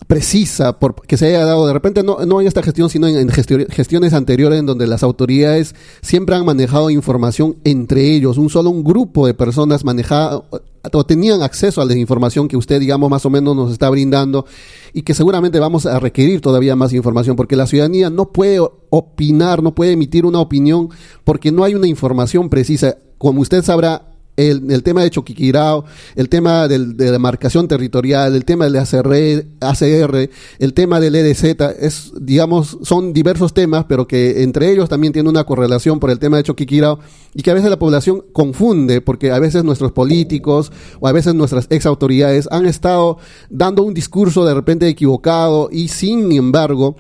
precisa 0.08 0.80
por, 0.80 0.96
que 1.06 1.18
se 1.18 1.28
haya 1.28 1.44
dado 1.44 1.68
de 1.68 1.74
repente 1.74 2.02
no, 2.02 2.20
no 2.26 2.40
en 2.40 2.48
esta 2.48 2.64
gestión 2.64 2.90
sino 2.90 3.08
en, 3.08 3.30
gestiones 3.30 4.14
anteriores 4.14 4.60
en 4.60 4.66
donde 4.66 4.88
las 4.88 5.04
autoridades 5.04 5.76
siempre 6.02 6.36
han 6.36 6.46
manejado 6.46 6.90
información 6.90 7.58
entre 7.66 8.14
ellos 8.14 8.38
un 8.38 8.50
solo 8.50 8.70
un 8.70 8.84
grupo 8.84 9.28
de 9.28 9.34
personas 9.34 9.84
manejaba 9.84 10.44
o 10.92 11.06
tenían 11.06 11.42
acceso 11.42 11.82
a 11.82 11.86
la 11.86 11.96
información 11.96 12.48
que 12.48 12.58
usted 12.58 12.80
digamos 12.80 13.10
más 13.10 13.26
o 13.26 13.30
menos 13.30 13.56
nos 13.56 13.72
está 13.72 13.90
brindando 13.90 14.46
y 14.94 15.02
que 15.02 15.14
seguramente 15.14 15.60
vamos 15.60 15.86
a 15.86 16.00
requerir 16.00 16.42
todavía 16.42 16.76
más 16.76 16.94
información 16.94 17.36
porque 17.36 17.56
la 17.56 17.68
ciudadanía 17.68 18.10
no 18.10 18.32
puede 18.32 18.60
opinar 18.90 19.62
no 19.62 19.76
puede 19.76 19.94
emitir 19.94 20.26
una 20.26 20.40
opinión 20.40 20.90
porque 21.24 21.52
no 21.52 21.64
hay 21.64 21.76
una 21.76 21.88
información 21.88 22.50
precisa. 22.50 22.98
Como 23.18 23.42
usted 23.42 23.64
sabrá 23.64 24.07
el, 24.38 24.72
el, 24.72 24.84
tema 24.84 25.04
de 25.04 25.10
Choquiquirao, 25.10 25.84
el 26.16 26.30
tema 26.30 26.68
de 26.68 27.12
demarcación 27.12 27.68
territorial, 27.68 28.36
el 28.36 28.46
tema 28.46 28.66
del 28.66 28.78
ACR, 28.78 29.46
ACR, 29.60 30.30
el 30.60 30.74
tema 30.74 31.00
del 31.00 31.16
EDZ, 31.16 31.44
es, 31.80 32.14
digamos, 32.22 32.78
son 32.84 33.14
diversos 33.14 33.54
temas, 33.54 33.86
pero 33.90 34.08
que 34.08 34.44
entre 34.44 34.72
ellos 34.72 34.88
también 34.88 35.12
tiene 35.12 35.30
una 35.30 35.44
correlación 35.44 36.00
por 36.00 36.12
el 36.12 36.20
tema 36.20 36.38
de 36.38 36.44
Choquiquirao 36.44 37.00
y 37.34 37.42
que 37.42 37.52
a 37.52 37.56
veces 37.56 37.70
la 37.70 37.80
población 37.80 38.24
confunde, 38.32 39.02
porque 39.02 39.32
a 39.32 39.40
veces 39.40 39.64
nuestros 39.64 39.92
políticos 39.92 40.72
o 41.00 41.08
a 41.08 41.12
veces 41.12 41.34
nuestras 41.34 41.68
ex 41.70 41.86
autoridades 41.86 42.48
han 42.52 42.66
estado 42.66 43.18
dando 43.50 43.84
un 43.84 43.94
discurso 43.94 44.46
de 44.46 44.54
repente 44.54 44.88
equivocado 44.88 45.70
y 45.72 45.88
sin 45.88 46.32
embargo, 46.32 46.96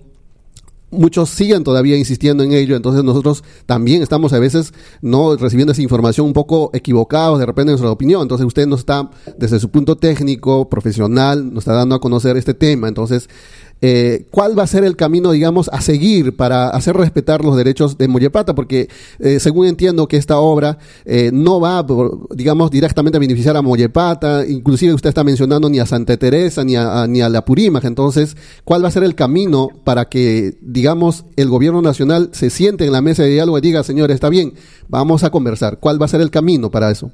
muchos 0.89 1.29
siguen 1.29 1.63
todavía 1.63 1.97
insistiendo 1.97 2.43
en 2.43 2.53
ello, 2.53 2.75
entonces 2.75 3.03
nosotros 3.03 3.43
también 3.65 4.01
estamos 4.01 4.33
a 4.33 4.39
veces 4.39 4.73
no 5.01 5.35
recibiendo 5.35 5.73
esa 5.73 5.81
información 5.81 6.27
un 6.27 6.33
poco 6.33 6.69
equivocados 6.73 7.39
de 7.39 7.45
repente 7.45 7.71
en 7.71 7.73
nuestra 7.73 7.91
opinión, 7.91 8.21
entonces 8.21 8.47
usted 8.47 8.67
nos 8.67 8.79
está 8.79 9.09
desde 9.37 9.59
su 9.59 9.69
punto 9.69 9.97
técnico, 9.97 10.69
profesional, 10.69 11.53
nos 11.53 11.63
está 11.63 11.73
dando 11.73 11.95
a 11.95 11.99
conocer 11.99 12.37
este 12.37 12.53
tema, 12.53 12.87
entonces 12.87 13.29
eh, 13.81 14.25
cuál 14.31 14.57
va 14.57 14.63
a 14.63 14.67
ser 14.67 14.83
el 14.83 14.95
camino, 14.95 15.31
digamos, 15.31 15.69
a 15.71 15.81
seguir 15.81 16.35
para 16.35 16.69
hacer 16.69 16.95
respetar 16.95 17.43
los 17.43 17.55
derechos 17.55 17.97
de 17.97 18.07
Mollepata, 18.07 18.55
porque 18.55 18.89
eh, 19.19 19.39
según 19.39 19.67
entiendo 19.67 20.07
que 20.07 20.17
esta 20.17 20.39
obra 20.39 20.79
eh, 21.05 21.29
no 21.31 21.59
va, 21.59 21.85
digamos, 22.31 22.71
directamente 22.71 23.17
a 23.17 23.19
beneficiar 23.19 23.55
a 23.55 23.61
Mollepata, 23.61 24.45
inclusive 24.47 24.93
usted 24.93 25.09
está 25.09 25.23
mencionando 25.23 25.69
ni 25.69 25.79
a 25.79 25.85
Santa 25.85 26.17
Teresa 26.17 26.63
ni 26.63 26.75
a, 26.75 27.05
ni 27.07 27.21
a 27.21 27.29
la 27.29 27.45
Purímac, 27.45 27.83
entonces, 27.85 28.35
¿cuál 28.63 28.83
va 28.83 28.87
a 28.87 28.91
ser 28.91 29.03
el 29.03 29.15
camino 29.15 29.69
para 29.83 30.05
que, 30.05 30.55
digamos, 30.61 31.25
el 31.35 31.49
gobierno 31.49 31.81
nacional 31.81 32.29
se 32.33 32.49
siente 32.49 32.85
en 32.85 32.91
la 32.91 33.01
mesa 33.01 33.23
de 33.23 33.29
diálogo 33.29 33.57
y 33.57 33.61
diga, 33.61 33.83
señor, 33.83 34.11
está 34.11 34.29
bien, 34.29 34.53
vamos 34.87 35.23
a 35.23 35.29
conversar? 35.29 35.77
¿Cuál 35.79 36.01
va 36.01 36.05
a 36.05 36.09
ser 36.09 36.21
el 36.21 36.31
camino 36.31 36.71
para 36.71 36.89
eso? 36.89 37.11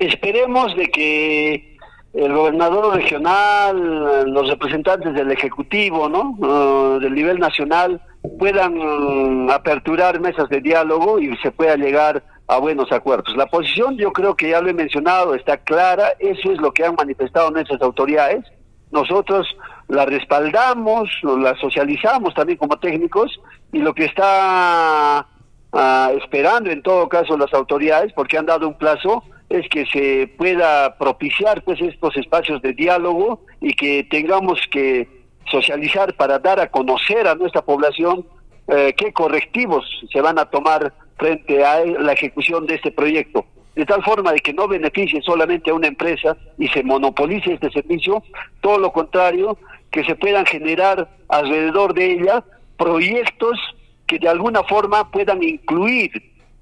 Esperemos 0.00 0.76
de 0.76 0.88
que 0.88 1.77
el 2.14 2.32
gobernador 2.32 2.96
regional, 2.96 4.30
los 4.32 4.48
representantes 4.48 5.14
del 5.14 5.30
Ejecutivo, 5.30 6.08
¿no? 6.08 6.36
Uh, 6.38 6.98
del 6.98 7.14
nivel 7.14 7.38
nacional, 7.38 8.00
puedan 8.38 8.78
uh, 8.78 9.52
aperturar 9.52 10.20
mesas 10.20 10.48
de 10.48 10.60
diálogo 10.60 11.18
y 11.18 11.36
se 11.38 11.50
pueda 11.50 11.76
llegar 11.76 12.22
a 12.48 12.58
buenos 12.58 12.90
acuerdos. 12.92 13.36
La 13.36 13.46
posición, 13.46 13.96
yo 13.98 14.12
creo 14.12 14.34
que 14.34 14.50
ya 14.50 14.60
lo 14.60 14.70
he 14.70 14.74
mencionado, 14.74 15.34
está 15.34 15.58
clara, 15.58 16.12
eso 16.18 16.50
es 16.50 16.58
lo 16.58 16.72
que 16.72 16.84
han 16.84 16.94
manifestado 16.94 17.50
nuestras 17.50 17.80
autoridades. 17.82 18.44
Nosotros 18.90 19.46
la 19.88 20.06
respaldamos, 20.06 21.10
la 21.22 21.54
socializamos 21.56 22.32
también 22.34 22.58
como 22.58 22.78
técnicos 22.78 23.38
y 23.70 23.78
lo 23.78 23.94
que 23.94 24.06
está 24.06 25.26
uh, 25.72 26.16
esperando 26.16 26.70
en 26.70 26.82
todo 26.82 27.06
caso 27.08 27.36
las 27.36 27.52
autoridades, 27.52 28.12
porque 28.14 28.38
han 28.38 28.46
dado 28.46 28.66
un 28.66 28.78
plazo, 28.78 29.22
es 29.48 29.68
que 29.68 29.86
se 29.86 30.26
pueda 30.36 30.96
propiciar 30.98 31.62
pues 31.62 31.80
estos 31.80 32.16
espacios 32.16 32.60
de 32.62 32.74
diálogo 32.74 33.40
y 33.60 33.72
que 33.74 34.04
tengamos 34.04 34.60
que 34.70 35.08
socializar 35.50 36.14
para 36.14 36.38
dar 36.38 36.60
a 36.60 36.70
conocer 36.70 37.26
a 37.26 37.34
nuestra 37.34 37.62
población 37.62 38.26
eh, 38.68 38.94
qué 38.96 39.12
correctivos 39.12 39.86
se 40.12 40.20
van 40.20 40.38
a 40.38 40.44
tomar 40.44 40.92
frente 41.16 41.64
a 41.64 41.84
la 41.84 42.12
ejecución 42.12 42.66
de 42.66 42.74
este 42.74 42.90
proyecto, 42.90 43.46
de 43.74 43.86
tal 43.86 44.04
forma 44.04 44.32
de 44.32 44.40
que 44.40 44.52
no 44.52 44.68
beneficie 44.68 45.22
solamente 45.22 45.70
a 45.70 45.74
una 45.74 45.88
empresa 45.88 46.36
y 46.58 46.68
se 46.68 46.82
monopolice 46.82 47.54
este 47.54 47.70
servicio, 47.70 48.22
todo 48.60 48.78
lo 48.78 48.92
contrario, 48.92 49.56
que 49.90 50.04
se 50.04 50.14
puedan 50.14 50.44
generar 50.44 51.08
alrededor 51.28 51.94
de 51.94 52.12
ella 52.12 52.44
proyectos 52.76 53.58
que 54.06 54.18
de 54.18 54.28
alguna 54.28 54.62
forma 54.64 55.10
puedan 55.10 55.42
incluir 55.42 56.10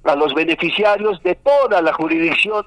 a 0.05 0.15
los 0.15 0.33
beneficiarios 0.35 1.21
de 1.25 1.35
toda 1.35 1.83
la 1.83 1.93
jurisdicción 1.93 2.65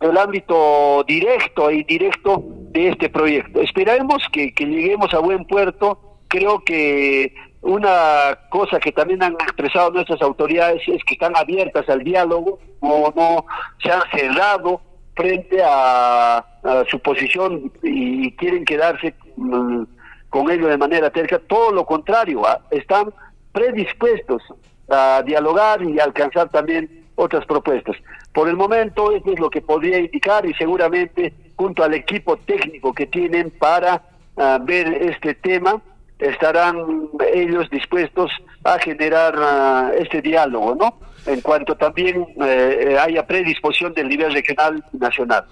el 0.00 0.16
ámbito 0.16 1.04
directo 1.06 1.70
e 1.70 1.76
indirecto 1.76 2.42
de 2.46 2.88
este 2.88 3.08
proyecto. 3.08 3.60
Esperemos 3.60 4.22
que, 4.32 4.52
lleguemos 4.56 5.12
a 5.14 5.18
buen 5.18 5.44
puerto. 5.46 6.18
Creo 6.28 6.60
que 6.64 7.34
una 7.62 8.38
cosa 8.50 8.78
que 8.78 8.92
también 8.92 9.22
han 9.22 9.34
expresado 9.34 9.90
nuestras 9.90 10.20
autoridades 10.20 10.82
es 10.86 11.02
que 11.04 11.14
están 11.14 11.36
abiertas 11.36 11.88
al 11.88 12.02
diálogo, 12.02 12.58
o 12.80 13.12
no 13.16 13.46
se 13.82 13.90
han 13.90 14.02
cerrado 14.12 14.80
frente 15.14 15.62
a, 15.64 16.44
su 16.90 16.98
posición 16.98 17.70
y 17.82 18.32
quieren 18.36 18.64
quedarse 18.64 19.14
mm, 19.36 19.82
con 20.30 20.50
ello 20.50 20.66
de 20.66 20.78
manera 20.78 21.10
terca. 21.10 21.38
Todo 21.38 21.72
lo 21.72 21.84
contrario, 21.84 22.42
están 22.70 23.12
predispuestos 23.52 24.42
a 24.88 25.22
dialogar 25.24 25.82
y 25.82 26.00
alcanzar 26.00 26.48
también 26.48 27.03
otras 27.16 27.44
propuestas. 27.46 27.96
Por 28.32 28.48
el 28.48 28.56
momento 28.56 29.12
eso 29.12 29.32
es 29.32 29.38
lo 29.38 29.50
que 29.50 29.60
podría 29.60 29.98
indicar 29.98 30.46
y 30.46 30.54
seguramente 30.54 31.32
junto 31.56 31.84
al 31.84 31.94
equipo 31.94 32.36
técnico 32.36 32.92
que 32.92 33.06
tienen 33.06 33.50
para 33.50 34.02
ah, 34.36 34.58
ver 34.62 34.88
este 35.02 35.34
tema 35.34 35.80
estarán 36.18 37.08
ellos 37.32 37.68
dispuestos 37.70 38.30
a 38.64 38.78
generar 38.78 39.34
ah, 39.36 39.92
este 39.98 40.22
diálogo, 40.22 40.74
¿no? 40.74 40.98
En 41.26 41.40
cuanto 41.40 41.74
también 41.76 42.26
eh, 42.44 42.96
haya 43.00 43.26
predisposición 43.26 43.94
del 43.94 44.08
nivel 44.08 44.32
regional 44.32 44.84
y 44.92 44.98
nacional. 44.98 45.44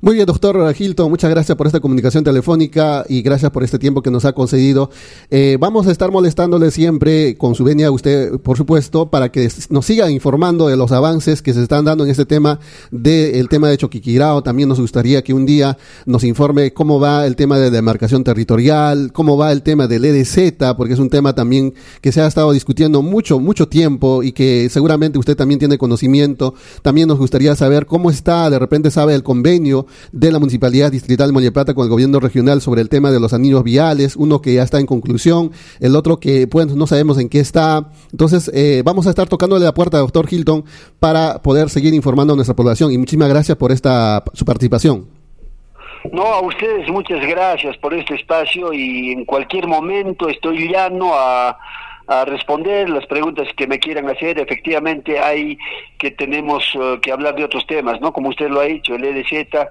Muy 0.00 0.14
bien, 0.14 0.26
doctor 0.26 0.72
Hilton, 0.78 1.10
muchas 1.10 1.28
gracias 1.28 1.58
por 1.58 1.66
esta 1.66 1.80
comunicación 1.80 2.22
telefónica 2.22 3.04
y 3.08 3.20
gracias 3.20 3.50
por 3.50 3.64
este 3.64 3.80
tiempo 3.80 4.00
que 4.00 4.12
nos 4.12 4.24
ha 4.24 4.32
concedido. 4.32 4.90
Eh, 5.28 5.56
vamos 5.58 5.88
a 5.88 5.90
estar 5.90 6.12
molestándole 6.12 6.70
siempre 6.70 7.36
con 7.36 7.56
su 7.56 7.64
venia, 7.64 7.90
usted, 7.90 8.38
por 8.38 8.56
supuesto, 8.56 9.10
para 9.10 9.32
que 9.32 9.50
nos 9.70 9.86
siga 9.86 10.08
informando 10.08 10.68
de 10.68 10.76
los 10.76 10.92
avances 10.92 11.42
que 11.42 11.52
se 11.52 11.64
están 11.64 11.84
dando 11.84 12.04
en 12.04 12.10
este 12.10 12.26
tema 12.26 12.60
del 12.92 13.48
tema 13.48 13.68
de 13.68 13.76
Choquiquirao. 13.76 14.44
También 14.44 14.68
nos 14.68 14.78
gustaría 14.78 15.24
que 15.24 15.34
un 15.34 15.46
día 15.46 15.76
nos 16.06 16.22
informe 16.22 16.72
cómo 16.72 17.00
va 17.00 17.26
el 17.26 17.34
tema 17.34 17.58
de 17.58 17.72
demarcación 17.72 18.22
territorial, 18.22 19.10
cómo 19.12 19.36
va 19.36 19.50
el 19.50 19.62
tema 19.62 19.88
del 19.88 20.04
EDZ, 20.04 20.76
porque 20.76 20.94
es 20.94 21.00
un 21.00 21.10
tema 21.10 21.34
también 21.34 21.74
que 22.00 22.12
se 22.12 22.20
ha 22.20 22.28
estado 22.28 22.52
discutiendo 22.52 23.02
mucho, 23.02 23.40
mucho 23.40 23.66
tiempo 23.66 24.22
y 24.22 24.30
que 24.30 24.68
seguramente 24.70 25.18
usted 25.18 25.36
también 25.36 25.58
tiene 25.58 25.76
conocimiento. 25.76 26.54
También 26.82 27.08
nos 27.08 27.18
gustaría 27.18 27.56
saber 27.56 27.86
cómo 27.86 28.12
está, 28.12 28.48
de 28.48 28.60
repente 28.60 28.92
sabe 28.92 29.16
el 29.16 29.24
convenio 29.24 29.87
de 30.12 30.32
la 30.32 30.38
Municipalidad 30.38 30.90
Distrital 30.92 31.28
de 31.28 31.32
Moñeplata 31.32 31.74
con 31.74 31.84
el 31.84 31.90
gobierno 31.90 32.20
regional 32.20 32.60
sobre 32.60 32.80
el 32.80 32.88
tema 32.88 33.10
de 33.10 33.20
los 33.20 33.32
anillos 33.32 33.64
viales, 33.64 34.16
uno 34.16 34.40
que 34.40 34.54
ya 34.54 34.62
está 34.62 34.78
en 34.80 34.86
conclusión, 34.86 35.52
el 35.80 35.96
otro 35.96 36.18
que 36.18 36.46
pues 36.46 36.66
no 36.68 36.86
sabemos 36.86 37.18
en 37.18 37.28
qué 37.28 37.40
está. 37.40 37.90
Entonces, 38.12 38.50
eh, 38.54 38.82
vamos 38.84 39.06
a 39.06 39.10
estar 39.10 39.28
tocándole 39.28 39.64
la 39.64 39.74
puerta 39.74 39.98
doctor 39.98 40.26
Hilton 40.30 40.64
para 40.98 41.42
poder 41.42 41.70
seguir 41.70 41.94
informando 41.94 42.32
a 42.32 42.36
nuestra 42.36 42.56
población 42.56 42.92
y 42.92 42.98
muchísimas 42.98 43.28
gracias 43.28 43.56
por 43.56 43.72
esta 43.72 44.22
su 44.34 44.44
participación. 44.44 45.06
No, 46.12 46.22
a 46.22 46.40
ustedes 46.40 46.88
muchas 46.88 47.20
gracias 47.26 47.76
por 47.78 47.92
este 47.92 48.14
espacio 48.14 48.72
y 48.72 49.12
en 49.12 49.24
cualquier 49.24 49.66
momento 49.66 50.28
estoy 50.28 50.70
llano 50.70 51.10
a 51.14 51.58
a 52.08 52.24
responder 52.24 52.88
las 52.88 53.06
preguntas 53.06 53.46
que 53.56 53.66
me 53.66 53.78
quieran 53.78 54.08
hacer. 54.08 54.38
Efectivamente 54.38 55.20
hay 55.20 55.58
que 55.98 56.10
tenemos 56.10 56.64
eh, 56.74 56.98
que 57.00 57.12
hablar 57.12 57.36
de 57.36 57.44
otros 57.44 57.66
temas, 57.66 58.00
¿no? 58.00 58.12
Como 58.12 58.30
usted 58.30 58.48
lo 58.48 58.60
ha 58.60 58.64
dicho, 58.64 58.94
el 58.94 59.04
EDZ 59.04 59.68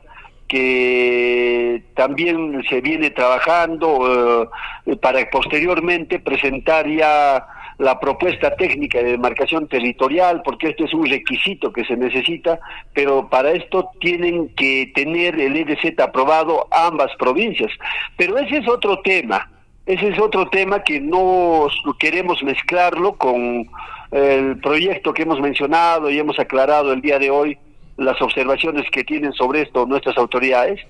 que 0.48 1.84
también 1.94 2.64
se 2.70 2.80
viene 2.80 3.10
trabajando 3.10 4.50
eh, 4.86 4.96
para 4.96 5.30
posteriormente 5.30 6.20
presentar 6.20 6.88
ya 6.88 7.46
la 7.80 8.00
propuesta 8.00 8.56
técnica 8.56 9.00
de 9.00 9.12
demarcación 9.12 9.68
territorial, 9.68 10.42
porque 10.44 10.70
esto 10.70 10.86
es 10.86 10.94
un 10.94 11.06
requisito 11.08 11.74
que 11.74 11.86
se 11.86 11.98
necesita, 11.98 12.60
pero 12.94 13.30
para 13.30 13.52
esto 13.52 13.92
tienen 14.00 14.50
que 14.56 14.92
tener 14.96 15.40
el 15.40 15.58
EDZ 15.58 16.00
aprobado 16.00 16.68
ambas 16.72 17.12
provincias. 17.18 17.72
Pero 18.16 18.38
ese 18.38 18.58
es 18.58 18.68
otro 18.68 19.00
tema. 19.02 19.48
Ese 19.88 20.10
es 20.10 20.20
otro 20.20 20.50
tema 20.50 20.84
que 20.84 21.00
no 21.00 21.70
queremos 21.98 22.44
mezclarlo 22.44 23.14
con 23.14 23.70
el 24.12 24.60
proyecto 24.60 25.14
que 25.14 25.22
hemos 25.22 25.40
mencionado 25.40 26.10
y 26.10 26.20
hemos 26.20 26.38
aclarado 26.40 26.92
el 26.92 27.02
día 27.02 27.18
de 27.18 27.32
hoy 27.32 27.58
las 27.96 28.22
observaciones 28.22 28.84
que 28.92 29.06
tienen 29.06 29.32
sobre 29.32 29.62
esto 29.62 29.86
nuestras 29.86 30.18
autoridades. 30.18 30.82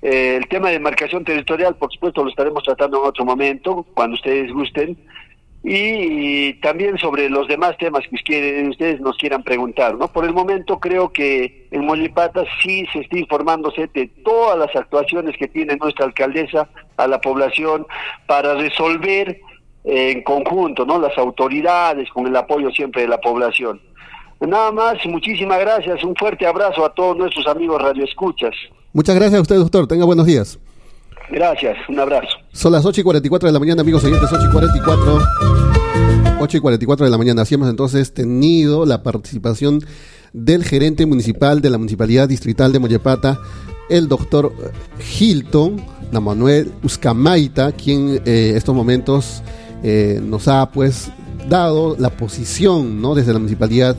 Eh, 0.00 0.36
el 0.36 0.46
tema 0.46 0.70
de 0.70 0.78
marcación 0.78 1.24
territorial, 1.24 1.74
por 1.74 1.92
supuesto, 1.92 2.22
lo 2.22 2.30
estaremos 2.30 2.62
tratando 2.62 3.02
en 3.02 3.08
otro 3.08 3.24
momento, 3.24 3.84
cuando 3.94 4.14
ustedes 4.14 4.52
gusten. 4.52 4.96
Y, 5.68 6.54
también 6.60 6.96
sobre 6.96 7.28
los 7.28 7.48
demás 7.48 7.76
temas 7.76 8.04
que 8.06 8.14
ustedes 8.14 9.00
nos 9.00 9.16
quieran 9.16 9.42
preguntar. 9.42 9.96
¿no? 9.96 10.06
Por 10.06 10.24
el 10.24 10.32
momento 10.32 10.78
creo 10.78 11.12
que 11.12 11.66
en 11.72 11.84
Molipata 11.84 12.44
sí 12.62 12.86
se 12.92 13.00
está 13.00 13.18
informándose 13.18 13.90
de 13.92 14.06
todas 14.24 14.56
las 14.56 14.74
actuaciones 14.76 15.36
que 15.36 15.48
tiene 15.48 15.76
nuestra 15.76 16.04
alcaldesa 16.04 16.68
a 16.96 17.08
la 17.08 17.20
población 17.20 17.84
para 18.26 18.54
resolver 18.54 19.40
en 19.82 20.22
conjunto, 20.22 20.86
¿no? 20.86 21.00
Las 21.00 21.18
autoridades 21.18 22.08
con 22.10 22.28
el 22.28 22.36
apoyo 22.36 22.70
siempre 22.70 23.02
de 23.02 23.08
la 23.08 23.20
población. 23.20 23.80
Nada 24.40 24.70
más, 24.70 25.04
muchísimas 25.06 25.58
gracias, 25.58 26.04
un 26.04 26.14
fuerte 26.14 26.46
abrazo 26.46 26.84
a 26.84 26.94
todos 26.94 27.16
nuestros 27.16 27.46
amigos 27.48 27.82
radioescuchas. 27.82 28.54
Muchas 28.92 29.16
gracias 29.16 29.38
a 29.38 29.42
usted, 29.42 29.56
doctor. 29.56 29.88
Tenga 29.88 30.04
buenos 30.04 30.26
días. 30.26 30.60
Gracias, 31.30 31.76
un 31.88 31.98
abrazo. 31.98 32.28
Son 32.52 32.72
las 32.72 32.84
8 32.84 33.00
y 33.00 33.04
44 33.04 33.48
de 33.48 33.52
la 33.52 33.58
mañana, 33.58 33.82
amigos 33.82 34.04
oyentes, 34.04 34.30
8 34.32 34.46
y 34.48 34.52
44. 34.52 35.18
8 36.38 36.56
y 36.56 36.60
44 36.60 37.04
de 37.06 37.10
la 37.10 37.18
mañana. 37.18 37.42
Así 37.42 37.54
hemos 37.54 37.68
entonces 37.68 38.12
tenido 38.12 38.86
la 38.86 39.02
participación 39.02 39.80
del 40.32 40.64
gerente 40.64 41.06
municipal 41.06 41.60
de 41.60 41.70
la 41.70 41.78
Municipalidad 41.78 42.28
Distrital 42.28 42.72
de 42.72 42.78
Mollepata, 42.78 43.38
el 43.88 44.08
doctor 44.08 44.52
Hilton, 45.18 45.82
Manuel 46.12 46.72
Uscamaita, 46.82 47.72
quien 47.72 48.20
eh, 48.24 48.54
estos 48.56 48.74
momentos 48.74 49.42
eh, 49.82 50.20
nos 50.22 50.48
ha 50.48 50.70
pues 50.70 51.10
dado 51.48 51.96
la 51.98 52.10
posición 52.10 53.00
¿no? 53.00 53.14
desde 53.14 53.32
la 53.32 53.38
Municipalidad 53.38 53.96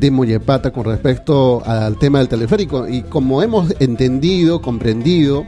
de 0.00 0.10
Mollepata 0.10 0.72
con 0.72 0.84
respecto 0.84 1.62
al 1.64 1.98
tema 1.98 2.18
del 2.18 2.28
teleférico. 2.28 2.88
Y 2.88 3.02
como 3.02 3.42
hemos 3.42 3.74
entendido, 3.80 4.60
comprendido 4.60 5.44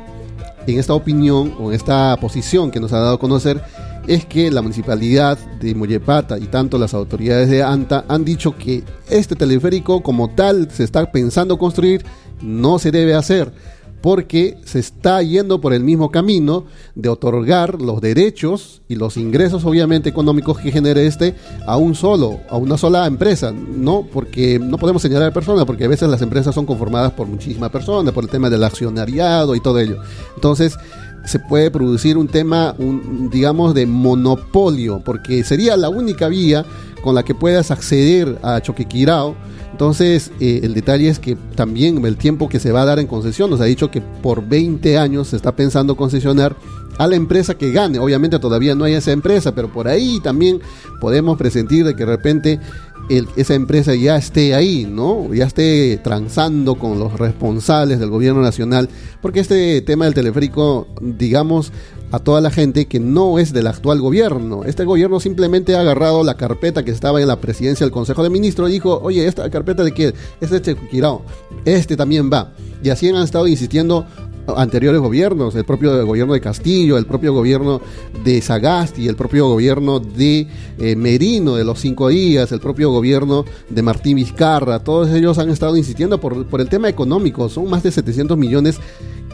en 0.72 0.78
esta 0.78 0.94
opinión 0.94 1.54
o 1.58 1.70
en 1.70 1.76
esta 1.76 2.16
posición 2.20 2.70
que 2.70 2.80
nos 2.80 2.92
ha 2.92 2.98
dado 2.98 3.14
a 3.14 3.20
conocer, 3.20 3.62
es 4.06 4.24
que 4.24 4.50
la 4.50 4.62
municipalidad 4.62 5.38
de 5.60 5.74
Mollepata 5.74 6.38
y 6.38 6.46
tanto 6.46 6.78
las 6.78 6.94
autoridades 6.94 7.50
de 7.50 7.62
ANTA 7.62 8.04
han 8.08 8.24
dicho 8.24 8.56
que 8.56 8.82
este 9.08 9.36
teleférico 9.36 10.02
como 10.02 10.30
tal 10.30 10.70
se 10.70 10.84
está 10.84 11.10
pensando 11.12 11.58
construir, 11.58 12.04
no 12.40 12.78
se 12.78 12.90
debe 12.90 13.14
hacer 13.14 13.52
porque 14.00 14.58
se 14.64 14.78
está 14.78 15.22
yendo 15.22 15.60
por 15.60 15.72
el 15.72 15.82
mismo 15.82 16.10
camino 16.10 16.64
de 16.94 17.08
otorgar 17.08 17.80
los 17.80 18.00
derechos 18.00 18.82
y 18.88 18.96
los 18.96 19.16
ingresos 19.16 19.64
obviamente 19.64 20.08
económicos 20.08 20.58
que 20.58 20.70
genere 20.70 21.06
este 21.06 21.34
a 21.66 21.76
un 21.76 21.94
solo, 21.94 22.40
a 22.48 22.56
una 22.56 22.78
sola 22.78 23.06
empresa, 23.06 23.52
no 23.52 24.06
porque 24.12 24.58
no 24.58 24.78
podemos 24.78 25.02
señalar 25.02 25.30
a 25.30 25.34
personas 25.34 25.64
porque 25.64 25.84
a 25.84 25.88
veces 25.88 26.08
las 26.08 26.22
empresas 26.22 26.54
son 26.54 26.66
conformadas 26.66 27.12
por 27.12 27.26
muchísimas 27.26 27.70
personas, 27.70 28.14
por 28.14 28.24
el 28.24 28.30
tema 28.30 28.50
del 28.50 28.64
accionariado 28.64 29.54
y 29.54 29.60
todo 29.60 29.78
ello. 29.78 30.00
Entonces, 30.34 30.76
se 31.24 31.38
puede 31.38 31.70
producir 31.70 32.16
un 32.16 32.28
tema, 32.28 32.74
un, 32.78 33.28
digamos, 33.30 33.74
de 33.74 33.84
monopolio, 33.86 35.02
porque 35.04 35.44
sería 35.44 35.76
la 35.76 35.90
única 35.90 36.28
vía 36.28 36.64
con 37.02 37.14
la 37.14 37.22
que 37.22 37.34
puedas 37.34 37.70
acceder 37.70 38.38
a 38.42 38.60
Choquequirao 38.60 39.36
entonces, 39.78 40.32
eh, 40.40 40.58
el 40.64 40.74
detalle 40.74 41.08
es 41.08 41.20
que 41.20 41.36
también 41.54 42.04
el 42.04 42.16
tiempo 42.16 42.48
que 42.48 42.58
se 42.58 42.72
va 42.72 42.82
a 42.82 42.84
dar 42.84 42.98
en 42.98 43.06
concesión, 43.06 43.48
nos 43.48 43.60
ha 43.60 43.64
dicho 43.64 43.92
que 43.92 44.00
por 44.00 44.44
20 44.44 44.98
años 44.98 45.28
se 45.28 45.36
está 45.36 45.54
pensando 45.54 45.96
concesionar 45.96 46.56
a 46.98 47.06
la 47.06 47.14
empresa 47.14 47.56
que 47.56 47.70
gane. 47.70 48.00
Obviamente 48.00 48.40
todavía 48.40 48.74
no 48.74 48.82
hay 48.82 48.94
esa 48.94 49.12
empresa, 49.12 49.54
pero 49.54 49.72
por 49.72 49.86
ahí 49.86 50.18
también 50.20 50.60
podemos 51.00 51.38
presentir 51.38 51.84
de 51.84 51.94
que 51.94 52.04
de 52.04 52.10
repente 52.10 52.60
esa 53.08 53.54
empresa 53.54 53.94
ya 53.94 54.16
esté 54.16 54.54
ahí, 54.54 54.86
¿no? 54.88 55.32
Ya 55.32 55.46
esté 55.46 55.98
transando 56.02 56.76
con 56.76 56.98
los 56.98 57.18
responsables 57.18 57.98
del 57.98 58.10
gobierno 58.10 58.42
nacional, 58.42 58.88
porque 59.22 59.40
este 59.40 59.80
tema 59.82 60.04
del 60.04 60.14
teleférico, 60.14 60.86
digamos, 61.00 61.72
a 62.10 62.18
toda 62.18 62.40
la 62.40 62.50
gente 62.50 62.86
que 62.86 63.00
no 63.00 63.38
es 63.38 63.52
del 63.52 63.66
actual 63.66 64.00
gobierno. 64.00 64.64
Este 64.64 64.84
gobierno 64.84 65.20
simplemente 65.20 65.76
ha 65.76 65.80
agarrado 65.80 66.24
la 66.24 66.36
carpeta 66.36 66.84
que 66.84 66.90
estaba 66.90 67.20
en 67.20 67.28
la 67.28 67.40
presidencia 67.40 67.84
del 67.84 67.92
Consejo 67.92 68.22
de 68.22 68.30
Ministros 68.30 68.70
y 68.70 68.74
dijo, 68.74 69.00
oye, 69.02 69.26
esta 69.26 69.48
carpeta 69.50 69.84
de 69.84 69.92
qué? 69.92 70.14
Es 70.40 70.50
de 70.50 70.62
Chequirao, 70.62 71.22
este 71.64 71.96
también 71.96 72.30
va. 72.32 72.52
Y 72.82 72.90
así 72.90 73.08
han 73.08 73.16
estado 73.16 73.46
insistiendo 73.46 74.06
anteriores 74.56 75.00
gobiernos, 75.00 75.54
el 75.54 75.64
propio 75.64 76.04
gobierno 76.06 76.34
de 76.34 76.40
Castillo, 76.40 76.98
el 76.98 77.06
propio 77.06 77.32
gobierno 77.32 77.80
de 78.24 78.40
Sagasti, 78.40 79.08
el 79.08 79.16
propio 79.16 79.48
gobierno 79.48 80.00
de 80.00 80.46
eh, 80.78 80.96
Merino 80.96 81.56
de 81.56 81.64
los 81.64 81.80
cinco 81.80 82.08
días, 82.08 82.52
el 82.52 82.60
propio 82.60 82.90
gobierno 82.90 83.44
de 83.68 83.82
Martín 83.82 84.16
Vizcarra, 84.16 84.78
todos 84.80 85.10
ellos 85.10 85.38
han 85.38 85.50
estado 85.50 85.76
insistiendo 85.76 86.20
por, 86.20 86.46
por 86.46 86.60
el 86.60 86.68
tema 86.68 86.88
económico, 86.88 87.48
son 87.48 87.68
más 87.68 87.82
de 87.82 87.90
700 87.90 88.36
millones 88.36 88.80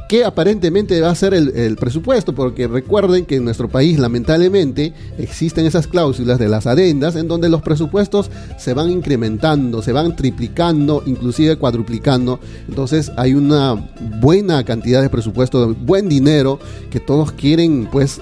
que 0.09 0.25
aparentemente 0.25 1.01
va 1.01 1.11
a 1.11 1.15
ser 1.15 1.35
el, 1.35 1.77
presupuesto, 1.77 2.35
porque 2.35 2.67
recuerden 2.67 3.25
que 3.25 3.37
en 3.37 3.45
nuestro 3.45 3.69
país 3.69 3.99
lamentablemente 3.99 4.93
existen 5.19 5.67
esas 5.67 5.87
cláusulas 5.87 6.39
de 6.39 6.49
las 6.49 6.67
adendas 6.67 7.17
en 7.17 7.29
donde 7.29 7.49
los 7.49 7.63
presupuestos 7.63 8.31
se 8.59 8.75
van 8.75 8.91
incrementando, 8.91 9.83
se 9.83 9.93
van 9.93 10.15
triplicando, 10.15 11.03
inclusive 11.07 11.57
cuadruplicando. 11.57 12.39
Entonces 12.69 13.13
hay 13.17 13.35
una 13.35 13.75
buena 14.21 14.65
cantidad 14.65 15.03
de 15.03 15.11
presupuesto, 15.11 15.75
buen 15.75 16.09
dinero 16.09 16.59
que 16.91 17.01
todos 17.01 17.33
quieren 17.33 17.89
pues 17.91 18.21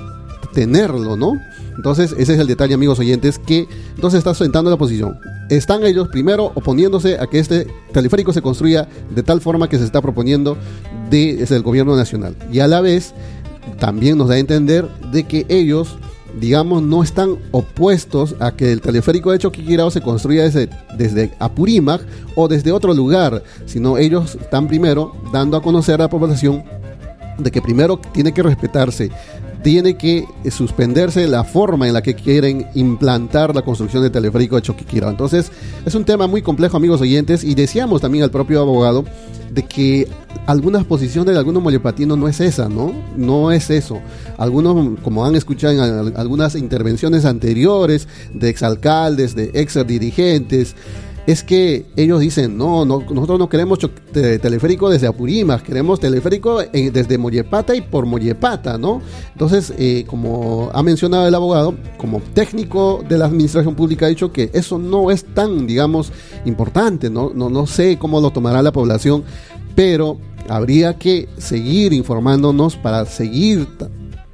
tenerlo, 0.55 1.17
¿no? 1.17 1.41
Entonces, 1.77 2.15
ese 2.19 2.35
es 2.35 2.41
el 2.41 2.47
detalle, 2.47 2.75
amigos 2.75 2.99
oyentes, 2.99 3.39
que 3.39 3.67
entonces 3.95 4.19
está 4.19 4.35
sentando 4.35 4.71
la 4.71 4.77
posición. 4.77 5.19
Están 5.49 5.85
ellos 5.85 6.09
primero 6.09 6.53
oponiéndose 6.55 7.19
a 7.19 7.27
que 7.27 7.39
este 7.39 7.67
teleférico 7.93 8.33
se 8.33 8.43
construya 8.43 8.89
de 9.11 9.23
tal 9.23 9.41
forma 9.41 9.69
que 9.69 9.79
se 9.79 9.85
está 9.85 10.01
proponiendo 10.01 10.57
desde 11.11 11.57
el 11.57 11.63
gobierno 11.63 11.97
nacional. 11.97 12.37
Y 12.51 12.61
a 12.61 12.67
la 12.67 12.81
vez, 12.81 13.15
también 13.79 14.19
nos 14.19 14.29
da 14.29 14.35
a 14.35 14.39
entender 14.39 14.89
de 15.11 15.25
que 15.25 15.47
ellos 15.49 15.97
digamos, 16.39 16.83
no 16.83 17.03
están 17.03 17.37
opuestos 17.51 18.35
a 18.41 18.53
que 18.53 18.73
el 18.73 18.81
teleférico 18.81 19.33
de 19.33 19.39
Choquiquirao 19.39 19.91
se 19.91 20.01
construya 20.01 20.45
desde, 20.45 20.69
desde 20.97 21.33
Apurímac 21.39 22.03
o 22.37 22.49
desde 22.49 22.73
otro 22.73 22.95
lugar, 22.95 23.43
sino 23.67 23.99
ellos 23.99 24.37
están 24.41 24.67
primero 24.67 25.15
dando 25.33 25.57
a 25.57 25.63
conocer 25.63 25.97
a 25.97 26.05
la 26.05 26.09
población 26.09 26.65
de 27.39 27.51
que 27.51 27.63
primero 27.63 27.99
tiene 28.13 28.33
que 28.33 28.43
respetarse 28.43 29.11
tiene 29.63 29.97
que 29.97 30.27
suspenderse 30.51 31.27
la 31.29 31.45
forma 31.45 31.87
en 31.87 31.95
la 31.95 32.03
que 32.03 32.15
quieren 32.15 32.67
implantar 32.75 33.55
la 33.55 33.63
construcción 33.63 34.03
del 34.03 34.13
teleférico 34.13 34.57
de 34.57 34.63
Choquiquirao. 34.63 35.11
Entonces, 35.11 35.51
es 35.85 35.95
un 35.95 36.05
tema 36.05 36.27
muy 36.27 36.43
complejo, 36.43 36.77
amigos 36.77 37.01
oyentes, 37.01 37.45
y 37.45 37.55
decíamos 37.55 38.01
también 38.01 38.25
al 38.25 38.31
propio 38.31 38.61
abogado 38.61 39.05
de 39.51 39.65
que 39.65 40.09
algunas 40.47 40.85
posiciones 40.85 41.35
de 41.35 41.39
algunos 41.39 41.63
mollepatinos 41.63 42.19
no 42.19 42.27
es 42.27 42.41
esa, 42.41 42.69
¿no? 42.69 42.93
No 43.17 43.53
es 43.53 43.71
eso. 43.71 44.01
Algunos, 44.39 44.99
como 45.01 45.25
han 45.25 45.37
escuchado 45.37 45.73
en 45.73 46.17
algunas 46.17 46.55
intervenciones 46.55 47.25
anteriores 47.25 48.09
de 48.33 48.49
exalcaldes, 48.49 49.35
de 49.35 49.51
ex 49.55 49.87
dirigentes, 49.87 50.75
es 51.27 51.43
que 51.45 51.87
ellos 51.97 52.21
dicen, 52.21 52.57
no, 52.57 52.85
no 52.85 53.01
nosotros 53.11 53.39
no 53.39 53.49
queremos 53.49 53.79
teleférico 54.13 54.91
desde 54.91 55.07
Apurímac, 55.07 55.63
queremos 55.63 56.01
teleférico 56.01 56.61
desde 56.61 57.19
Mollepata 57.19 57.75
y 57.75 57.81
por 57.81 58.07
Mollepata, 58.07 58.77
¿no? 58.77 59.01
Entonces, 59.33 59.73
eh, 59.79 60.05
como 60.07 60.71
ha 60.73 60.83
mencionado 60.83 61.27
el 61.27 61.35
abogado, 61.35 61.75
como 61.97 62.21
técnico 62.35 63.05
de 63.09 63.19
la 63.19 63.27
administración 63.27 63.75
pública 63.75 64.07
ha 64.07 64.09
dicho 64.09 64.33
que 64.33 64.51
eso 64.53 64.79
no 64.79 65.11
es 65.11 65.25
tan, 65.25 65.67
digamos, 65.67 66.13
importante, 66.45 67.09
¿no? 67.09 67.31
No, 67.35 67.49
no 67.51 67.67
sé 67.67 67.99
cómo 67.99 68.21
lo 68.21 68.31
tomará 68.31 68.63
la 68.63 68.73
población, 68.73 69.23
pero 69.77 70.19
habría 70.49 70.99
que 70.99 71.29
seguir 71.39 71.93
informándonos 71.93 72.77
para 72.77 73.05
seguir 73.07 73.69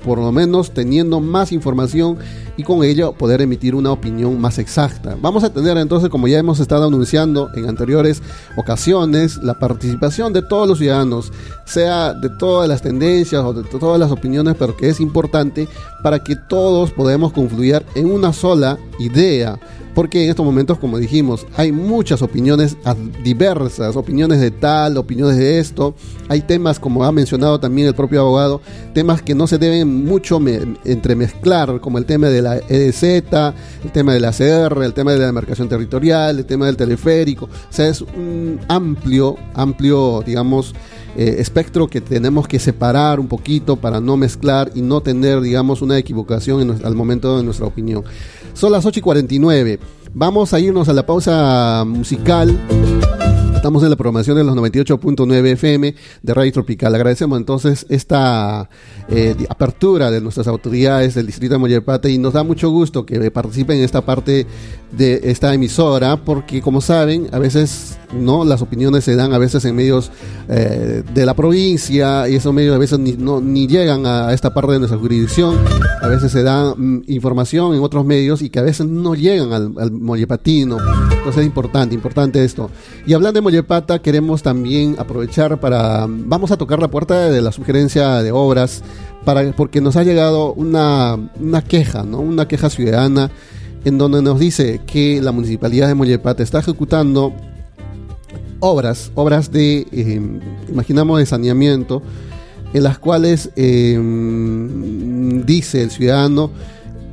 por 0.05 0.19
lo 0.19 0.33
menos 0.33 0.73
teniendo 0.73 1.21
más 1.21 1.53
información 1.53 2.19
y 2.59 2.65
con 2.65 2.83
ello 2.83 3.13
poder 3.13 3.41
emitir 3.41 3.75
una 3.77 3.93
opinión 3.93 4.39
más 4.39 4.59
exacta. 4.59 5.17
Vamos 5.23 5.45
a 5.45 5.53
tener 5.53 5.79
entonces, 5.79 6.11
como 6.11 6.27
ya 6.27 6.39
hemos 6.39 6.59
estado 6.59 6.89
anunciando 6.89 7.49
en 7.55 7.69
anteriores 7.69 8.21
ocasiones, 8.57 9.39
la 9.39 9.55
participación 9.59 10.33
de 10.33 10.43
todos 10.43 10.69
los 10.69 10.79
ciudadanos, 10.79 11.33
sea 11.65 12.13
de 12.13 12.29
todas 12.29 12.69
las 12.69 12.83
tendencias 12.83 13.45
o 13.45 13.53
de 13.55 13.63
todas 13.63 14.01
las 14.01 14.11
opiniones, 14.11 14.57
pero 14.59 14.77
que 14.77 14.89
es 14.89 15.01
importante 15.01 15.69
para 16.03 16.19
que 16.19 16.35
todos 16.35 16.91
podamos 16.91 17.33
confluir 17.33 17.87
en 17.95 18.11
una 18.11 18.33
sola 18.33 18.77
idea 18.99 19.59
porque 19.99 20.23
en 20.23 20.31
estos 20.31 20.47
momentos, 20.47 20.79
como 20.79 20.97
dijimos, 20.97 21.45
hay 21.57 21.73
muchas 21.73 22.23
opiniones 22.23 22.77
diversas, 23.25 23.97
opiniones 23.97 24.39
de 24.41 24.53
tal, 24.53 24.97
opiniones 24.97 25.37
de 25.39 25.59
esto, 25.59 25.97
hay 26.29 26.43
temas, 26.43 26.79
como 26.79 27.03
ha 27.03 27.11
mencionado 27.11 27.59
también 27.59 27.89
el 27.89 27.97
propio 27.97 28.21
abogado, 28.21 28.61
temas 28.95 29.23
que 29.23 29.35
no 29.35 29.49
se 29.49 29.59
deben 29.59 30.05
mucho 30.05 30.41
entremezclar, 30.85 31.81
como 31.81 31.99
el 31.99 32.05
tema 32.05 32.29
de 32.29 32.43
la 32.43 32.48
EDZ, 32.57 33.03
el 33.03 33.93
tema 33.93 34.15
de 34.15 34.21
la 34.21 34.33
CR, 34.33 34.83
el 34.83 34.95
tema 34.95 35.13
de 35.13 35.19
la 35.19 35.27
demarcación 35.27 35.69
territorial, 35.69 36.39
el 36.39 36.47
tema 36.47 36.67
del 36.67 36.77
teleférico, 36.77 37.47
o 37.47 37.73
sea, 37.73 37.89
es 37.89 38.01
un 38.01 38.61
amplio, 38.69 39.37
amplio, 39.55 40.23
digamos, 40.25 40.75
eh, 41.17 41.37
espectro 41.39 41.89
que 41.89 42.01
tenemos 42.01 42.47
que 42.47 42.59
separar 42.59 43.19
un 43.19 43.29
poquito 43.29 43.77
para 43.77 44.01
no 44.01 44.17
mezclar 44.17 44.71
y 44.75 44.83
no 44.83 45.01
tener, 45.01 45.41
digamos, 45.41 45.83
una 45.83 45.99
equivocación 45.99 46.81
al 46.85 46.95
momento 46.95 47.37
de 47.37 47.43
nuestra 47.43 47.67
opinión. 47.67 48.05
Son 48.55 48.73
las 48.73 48.87
8 48.87 49.01
y 49.01 49.03
49. 49.03 49.79
Vamos 50.15 50.53
a 50.55 50.61
irnos 50.61 50.89
a 50.89 50.93
la 50.93 51.07
pausa 51.07 51.85
musical. 51.87 52.59
Estamos 53.59 53.83
en 53.83 53.91
la 53.91 53.97
programación 53.97 54.37
de 54.37 54.45
los 54.45 54.55
98.9 54.55 55.47
FM 55.55 55.95
de 56.23 56.33
Radio 56.33 56.53
Tropical. 56.53 56.95
Agradecemos 56.95 57.37
entonces 57.37 57.87
esta 57.89 58.71
eh, 59.09 59.35
apertura 59.49 60.13
de 60.13 60.21
nuestras 60.21 60.47
autoridades 60.47 61.17
del 61.17 61.27
distrito 61.27 61.55
de 61.55 61.59
Mollepate 61.59 62.09
y 62.09 62.19
nos 62.19 62.35
da 62.35 62.45
mucho 62.45 62.71
gusto 62.71 63.05
que 63.05 63.33
participen 63.33 63.79
en 63.79 63.85
esta 63.85 64.03
parte 64.03 64.47
de 64.93 65.21
esta 65.25 65.53
emisora 65.53 66.25
porque 66.25 66.63
como 66.63 66.81
saben 66.81 67.29
a 67.33 67.41
veces 67.41 67.99
no 68.15 68.45
las 68.45 68.63
opiniones 68.63 69.05
se 69.05 69.17
dan 69.17 69.35
a 69.35 69.39
veces 69.39 69.65
en 69.65 69.75
medios 69.75 70.13
eh, 70.49 71.03
de 71.13 71.27
la 71.27 71.35
provincia 71.35 72.29
y 72.29 72.37
esos 72.37 72.55
medios 72.55 72.77
a 72.77 72.79
veces 72.79 73.01
ni, 73.01 73.67
llegan 73.67 74.07
a 74.07 74.33
esta 74.33 74.55
parte 74.55 74.75
de 74.75 74.79
nuestra 74.79 74.99
jurisdicción. 75.01 75.57
A 76.01 76.07
veces 76.07 76.31
se 76.31 76.45
da 76.45 76.77
mm, 76.77 77.03
información 77.09 77.75
en 77.75 77.83
otros 77.83 78.07
medios 78.07 78.41
y 78.41 78.51
que 78.51 78.61
a 78.61 78.63
veces 78.63 78.87
no 78.87 79.17
llegan 79.17 79.53
al, 79.53 79.73
al 79.79 79.91
mollepatino 79.91 80.79
entonces 81.29 81.43
es 81.43 81.47
importante 81.47 81.95
importante 81.95 82.43
esto. 82.43 82.71
Y 83.07 83.13
hablando 83.13 83.39
de 83.39 83.43
Mollepata 83.49 83.99
queremos 84.01 84.43
también 84.43 84.97
aprovechar 84.99 85.59
para 85.59 86.07
vamos 86.07 86.51
a 86.51 86.59
tocar 86.59 86.81
la 86.81 86.89
puerta 86.89 87.31
de 87.31 87.41
la 87.41 87.51
sugerencia 87.51 88.23
de 88.23 88.31
obras 88.31 88.83
para 89.25 89.53
porque 89.53 89.81
nos 89.81 89.97
ha 89.97 90.05
llegado 90.05 90.53
una, 90.53 91.17
una 91.41 91.63
queja 91.63 92.03
no 92.03 92.19
una 92.19 92.47
queja 92.47 92.69
ciudadana 92.69 93.31
en 93.87 93.97
donde 93.97 94.21
nos 94.21 94.39
dice 94.39 94.83
que 94.87 95.23
la 95.23 95.33
municipalidad 95.33 95.89
de 95.89 95.95
Mollepata 95.95 96.43
está 96.43 96.59
ejecutando 96.59 97.33
obras, 98.61 99.13
obras 99.15 99.51
de, 99.51 99.87
eh, 99.93 100.41
imaginamos, 100.69 101.19
de 101.19 101.25
saneamiento, 101.25 102.03
en 102.75 102.83
las 102.83 102.99
cuales 102.99 103.51
eh, 103.57 103.99
dice 105.47 105.83
el 105.83 105.91
ciudadano 105.91 106.51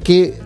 que 0.04 0.38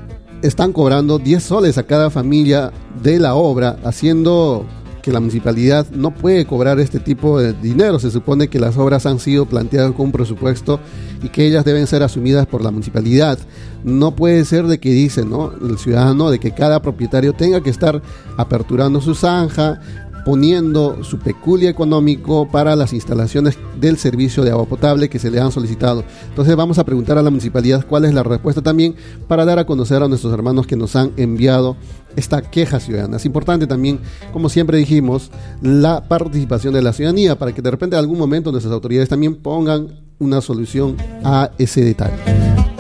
están 0.42 0.72
cobrando 0.72 1.20
10 1.20 1.42
soles 1.42 1.78
a 1.78 1.84
cada 1.84 2.10
familia 2.10 2.72
de 3.02 3.20
la 3.20 3.36
obra, 3.36 3.78
haciendo 3.84 4.66
que 5.10 5.14
la 5.14 5.20
municipalidad 5.22 5.88
no 5.90 6.12
puede 6.12 6.46
cobrar 6.46 6.80
este 6.80 7.00
tipo 7.00 7.40
de 7.40 7.54
dinero. 7.54 7.98
Se 7.98 8.12
supone 8.12 8.48
que 8.48 8.60
las 8.60 8.78
obras 8.78 9.08
han 9.08 9.18
sido 9.18 9.48
planteadas 9.48 9.94
con 9.94 10.06
un 10.06 10.12
presupuesto 10.12 10.80
y 11.24 11.30
que 11.30 11.48
ellas 11.48 11.66
deben 11.66 11.88
ser 11.88 12.04
asumidas 12.04 12.46
por 12.46 12.64
la 12.64 12.70
municipalidad. 12.70 13.40
No 13.84 14.16
puede 14.16 14.46
ser 14.46 14.68
de 14.68 14.80
que 14.80 14.92
dice, 14.92 15.26
¿no? 15.26 15.52
El 15.52 15.80
ciudadano 15.80 16.30
de 16.30 16.38
que 16.38 16.52
cada 16.52 16.84
propietario 16.84 17.34
tenga 17.34 17.62
que 17.62 17.72
estar 17.72 18.04
aperturando 18.38 19.02
su 19.02 19.16
zanja, 19.16 19.82
poniendo 20.30 21.04
su 21.04 21.18
peculia 21.18 21.72
económico 21.72 22.48
para 22.48 22.76
las 22.76 22.94
instalaciones 22.94 23.58
del 23.82 23.98
servicio 23.98 24.44
de 24.44 24.52
agua 24.52 24.68
potable 24.68 25.10
que 25.10 25.18
se 25.18 25.32
le 25.32 25.40
han 25.40 25.52
solicitado. 25.52 26.04
Entonces 26.28 26.56
vamos 26.56 26.78
a 26.78 26.84
preguntar 26.84 27.18
a 27.18 27.24
la 27.24 27.32
municipalidad 27.32 27.84
cuál 27.84 28.06
es 28.06 28.14
la 28.14 28.22
respuesta 28.22 28.62
también 28.62 28.94
para 29.28 29.44
dar 29.44 29.58
a 29.58 29.66
conocer 29.66 30.04
a 30.04 30.08
nuestros 30.08 30.32
hermanos 30.32 30.68
que 30.68 30.76
nos 30.76 30.96
han 30.96 31.14
enviado 31.18 31.78
esta 32.16 32.44
queja 32.44 32.80
ciudadana. 32.80 33.18
Es 33.18 33.26
importante 33.26 33.66
también, 33.66 34.02
como 34.32 34.50
siempre 34.50 34.78
dijimos, 34.78 35.32
la 35.64 36.08
participación 36.08 36.76
de 36.76 36.84
la 36.84 36.94
ciudadanía 36.94 37.36
para 37.36 37.52
que 37.52 37.64
de 37.64 37.72
repente 37.72 37.96
en 37.96 38.02
algún 38.02 38.20
momento 38.20 38.52
nuestras 38.52 38.72
autoridades 38.72 39.10
también 39.10 39.34
pongan 39.34 39.88
una 40.20 40.42
solución 40.42 40.96
a 41.24 41.50
ese 41.58 41.84
detalle. 41.84 42.14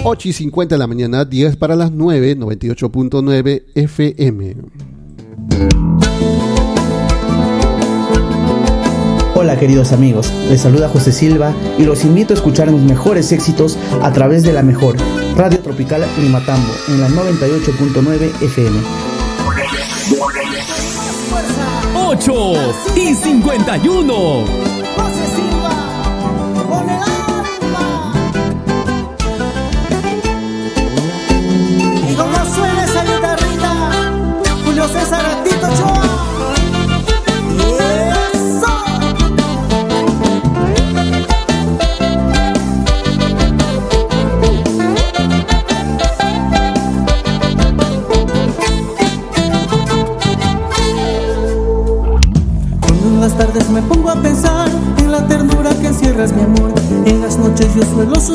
8 0.03 0.29
y 0.29 0.33
50 0.33 0.75
de 0.75 0.79
la 0.79 0.85
mañana, 0.85 1.25
10 1.25 1.55
para 1.55 1.75
las 1.75 1.91
9, 1.91 2.37
98.9 2.37 3.63
FM. 3.73 4.55
Hola 9.41 9.57
queridos 9.57 9.93
amigos, 9.93 10.33
les 10.49 10.59
saluda 10.59 10.89
José 10.89 11.13
Silva 11.13 11.53
y 11.77 11.83
los 11.83 12.03
invito 12.03 12.33
a 12.33 12.35
escuchar 12.35 12.69
mis 12.71 12.81
mejores 12.81 13.31
éxitos 13.31 13.77
a 14.01 14.11
través 14.11 14.43
de 14.43 14.51
la 14.51 14.63
mejor 14.63 14.97
Radio 15.37 15.59
Tropical 15.59 16.05
Limatambo 16.19 16.73
en 16.89 16.99
la 16.99 17.07
98.9 17.07 18.43
FM. 18.43 18.81
8 21.95 22.53
y 22.97 23.15
51. 23.15 24.68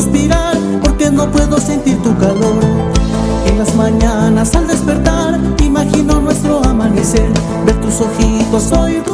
Suelo 0.05 0.13
suspirar 0.13 0.57
porque 0.83 1.11
no 1.11 1.31
puedo 1.31 1.59
sentir 1.59 2.01
tu 2.03 2.17
calor. 2.19 2.61
En 3.47 3.59
las 3.59 3.75
mañanas 3.75 4.55
al 4.55 4.67
despertar 4.67 5.39
imagino 5.63 6.21
nuestro 6.21 6.65
amanecer, 6.65 7.31
ver 7.65 7.81
tus 7.81 8.01
ojitos, 8.01 8.73
oír 8.73 9.03
tu. 9.03 9.14